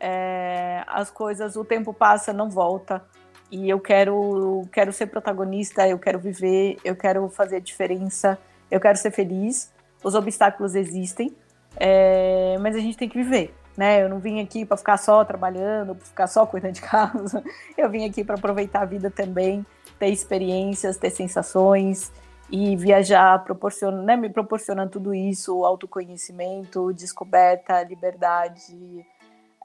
[0.00, 3.04] É, as coisas, o tempo passa, não volta
[3.50, 8.38] e eu quero, quero ser protagonista, eu quero viver, eu quero fazer a diferença,
[8.70, 9.72] eu quero ser feliz.
[10.02, 11.34] Os obstáculos existem,
[11.76, 13.54] é, mas a gente tem que viver.
[13.76, 14.02] Né?
[14.02, 17.42] Eu não vim aqui para ficar só trabalhando, para ficar só cuidando de casa.
[17.76, 19.66] Eu vim aqui para aproveitar a vida também,
[19.98, 22.12] ter experiências, ter sensações
[22.50, 29.04] e viajar proporciona, né, me proporcionando tudo isso, autoconhecimento, descoberta, liberdade,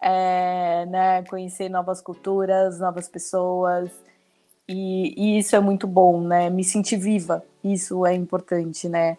[0.02, 3.92] é, né, conhecer novas culturas, novas pessoas.
[4.68, 6.48] E, e, isso é muito bom, né?
[6.50, 9.18] Me sentir viva, isso é importante, né?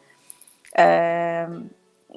[0.77, 1.49] É,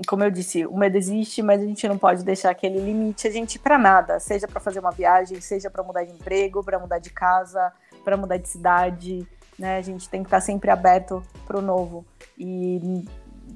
[0.07, 3.31] como eu disse, o medo existe, mas a gente não pode deixar aquele limite a
[3.31, 6.99] gente para nada, seja para fazer uma viagem, seja para mudar de emprego, para mudar
[6.99, 7.71] de casa,
[8.03, 9.77] para mudar de cidade, né?
[9.77, 12.05] A gente tem que estar sempre aberto para o novo.
[12.37, 13.05] E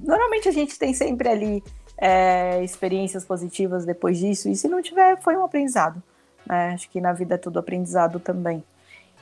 [0.00, 1.64] normalmente a gente tem sempre ali
[1.96, 4.48] é, experiências positivas depois disso.
[4.48, 6.02] E se não tiver, foi um aprendizado.
[6.46, 6.72] Né?
[6.74, 8.62] Acho que na vida é tudo aprendizado também.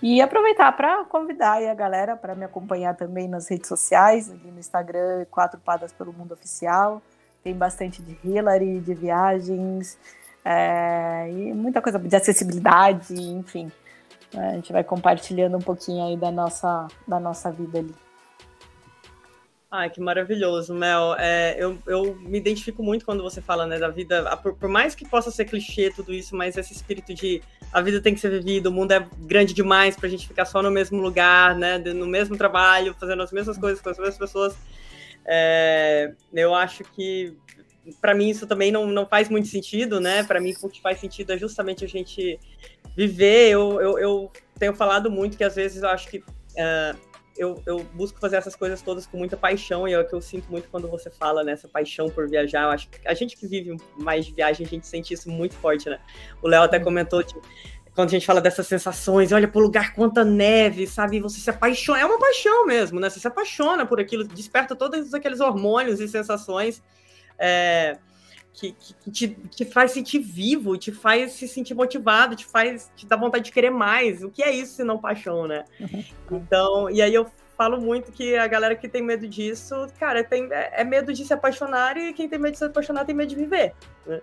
[0.02, 4.58] E aproveitar para convidar a galera para me acompanhar também nas redes sociais, ali no
[4.58, 7.00] Instagram, Quatro Padas pelo Mundo Oficial.
[7.42, 9.98] Tem bastante de Hillary, de viagens,
[10.44, 13.70] é, e muita coisa de acessibilidade, enfim.
[14.36, 17.94] A gente vai compartilhando um pouquinho aí da nossa, da nossa vida ali.
[19.68, 21.16] Ai, que maravilhoso, Mel.
[21.18, 24.94] É, eu, eu me identifico muito quando você fala né, da vida, por, por, mais
[24.94, 28.30] que possa ser clichê tudo isso, mas esse espírito de a vida tem que ser
[28.30, 31.78] vivida, o mundo é grande demais para a gente ficar só no mesmo lugar, né,
[31.78, 34.56] no mesmo trabalho, fazendo as mesmas coisas com as mesmas pessoas.
[35.24, 37.36] É, eu acho que
[38.00, 40.22] para mim isso também não, não faz muito sentido, né?
[40.22, 42.38] Para mim o que faz sentido é justamente a gente
[42.96, 43.50] viver.
[43.50, 46.98] Eu, eu, eu tenho falado muito que às vezes eu acho que uh,
[47.38, 50.20] eu, eu, busco fazer essas coisas todas com muita paixão, e é o que eu
[50.20, 52.64] sinto muito quando você fala nessa né, paixão por viajar.
[52.64, 55.54] Eu acho que a gente que vive mais de viagem, a gente sente isso muito
[55.54, 56.00] forte, né?
[56.42, 57.40] O Léo até comentou, tipo,
[57.94, 61.18] quando a gente fala dessas sensações, olha pro lugar quanta neve, sabe?
[61.20, 63.08] Você se apaixona, é uma paixão mesmo, né?
[63.08, 66.82] Você se apaixona por aquilo, desperta todos aqueles hormônios e sensações.
[67.38, 67.98] É,
[68.56, 73.06] que, que, te, te faz sentir vivo, te faz se sentir motivado, te faz te
[73.06, 74.22] dá vontade de querer mais.
[74.22, 75.64] O que é isso se não paixão, né?
[75.78, 76.04] Uhum.
[76.32, 80.48] Então, e aí eu falo muito que a galera que tem medo disso, cara, tem,
[80.50, 83.28] é, é medo de se apaixonar e quem tem medo de se apaixonar tem medo
[83.28, 83.74] de viver.
[84.06, 84.20] Né?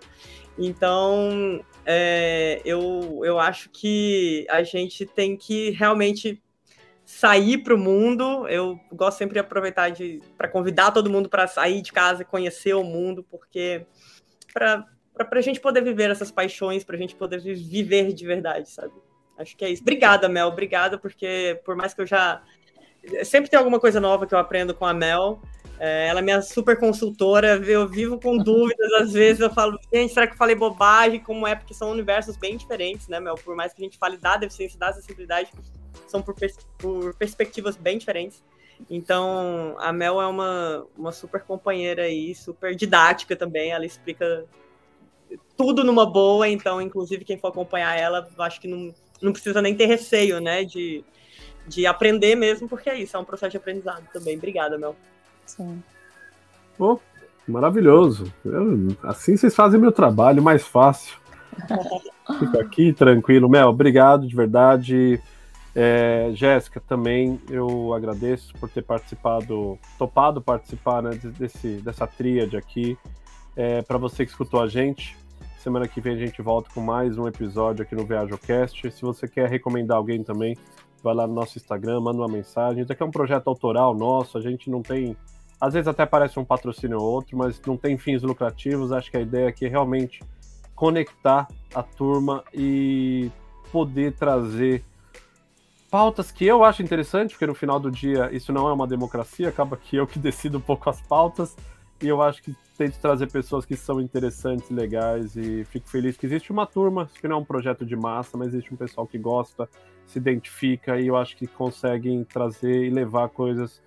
[0.57, 6.41] Então, é, eu, eu acho que a gente tem que realmente
[7.05, 8.47] sair para o mundo.
[8.47, 9.91] Eu gosto sempre de aproveitar
[10.37, 13.85] para convidar todo mundo para sair de casa e conhecer o mundo, porque
[14.53, 14.85] para
[15.31, 18.93] a gente poder viver essas paixões, para a gente poder viver de verdade, sabe?
[19.37, 19.81] Acho que é isso.
[19.81, 20.47] Obrigada, Mel.
[20.47, 22.41] Obrigada, porque por mais que eu já.
[23.23, 25.41] Sempre tem alguma coisa nova que eu aprendo com a Mel.
[25.79, 30.13] É, ela é minha super consultora, eu vivo com dúvidas, às vezes eu falo, gente,
[30.13, 31.19] será que eu falei bobagem?
[31.19, 31.55] Como é?
[31.55, 33.35] Porque são universos bem diferentes, né, Mel?
[33.35, 35.51] Por mais que a gente fale da deficiência, da acessibilidade,
[36.07, 38.43] são por, pers por perspectivas bem diferentes.
[38.89, 43.71] Então, a Mel é uma, uma super companheira aí, super didática também.
[43.71, 44.45] Ela explica
[45.57, 49.75] tudo numa boa, então, inclusive, quem for acompanhar ela, acho que não, não precisa nem
[49.75, 51.03] ter receio, né, de,
[51.67, 54.37] de aprender mesmo, porque é isso, é um processo de aprendizado também.
[54.37, 54.95] Obrigada, Mel.
[55.45, 55.81] Sim.
[56.79, 56.97] Oh,
[57.47, 58.31] maravilhoso.
[58.43, 61.17] Eu, assim vocês fazem meu trabalho mais fácil.
[62.39, 63.49] Fica aqui tranquilo.
[63.49, 65.21] Mel, obrigado de verdade.
[65.75, 72.97] É, Jéssica, também eu agradeço por ter participado, topado participar né, desse, dessa tríade aqui.
[73.55, 75.17] É, Para você que escutou a gente,
[75.57, 78.91] semana que vem a gente volta com mais um episódio aqui no ViajoCast.
[78.91, 80.55] Se você quer recomendar alguém também,
[81.01, 82.83] vai lá no nosso Instagram, manda uma mensagem.
[82.83, 85.17] Isso aqui é um projeto autoral nosso, a gente não tem.
[85.59, 88.91] Às vezes até parece um patrocínio ou outro, mas não tem fins lucrativos.
[88.91, 90.21] Acho que a ideia aqui é realmente
[90.75, 93.31] conectar a turma e
[93.71, 94.83] poder trazer
[95.93, 99.49] pautas que eu acho interessante, porque no final do dia isso não é uma democracia,
[99.49, 101.55] acaba que eu que decido um pouco as pautas,
[102.01, 106.25] e eu acho que tento trazer pessoas que são interessantes, legais, e fico feliz que
[106.25, 109.19] existe uma turma, que não é um projeto de massa, mas existe um pessoal que
[109.19, 109.69] gosta,
[110.07, 113.79] se identifica, e eu acho que conseguem trazer e levar coisas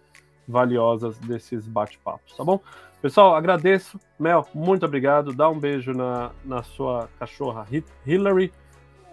[0.47, 2.61] valiosas desses bate-papos, tá bom?
[3.03, 3.99] Pessoal, agradeço.
[4.16, 5.33] Mel, muito obrigado.
[5.33, 7.66] Dá um beijo na, na sua cachorra
[8.07, 8.53] Hillary,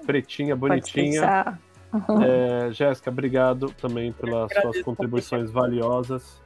[0.06, 1.57] pretinha, bonitinha.
[2.26, 6.41] É, Jéssica, obrigado também pelas suas contribuições valiosas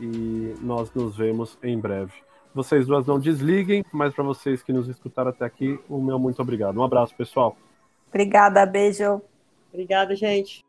[0.00, 2.12] e nós nos vemos em breve.
[2.54, 6.40] Vocês duas não desliguem, mas para vocês que nos escutaram até aqui, o meu muito
[6.40, 6.78] obrigado.
[6.78, 7.56] Um abraço, pessoal.
[8.08, 9.20] Obrigada, beijo.
[9.72, 10.63] Obrigada, gente.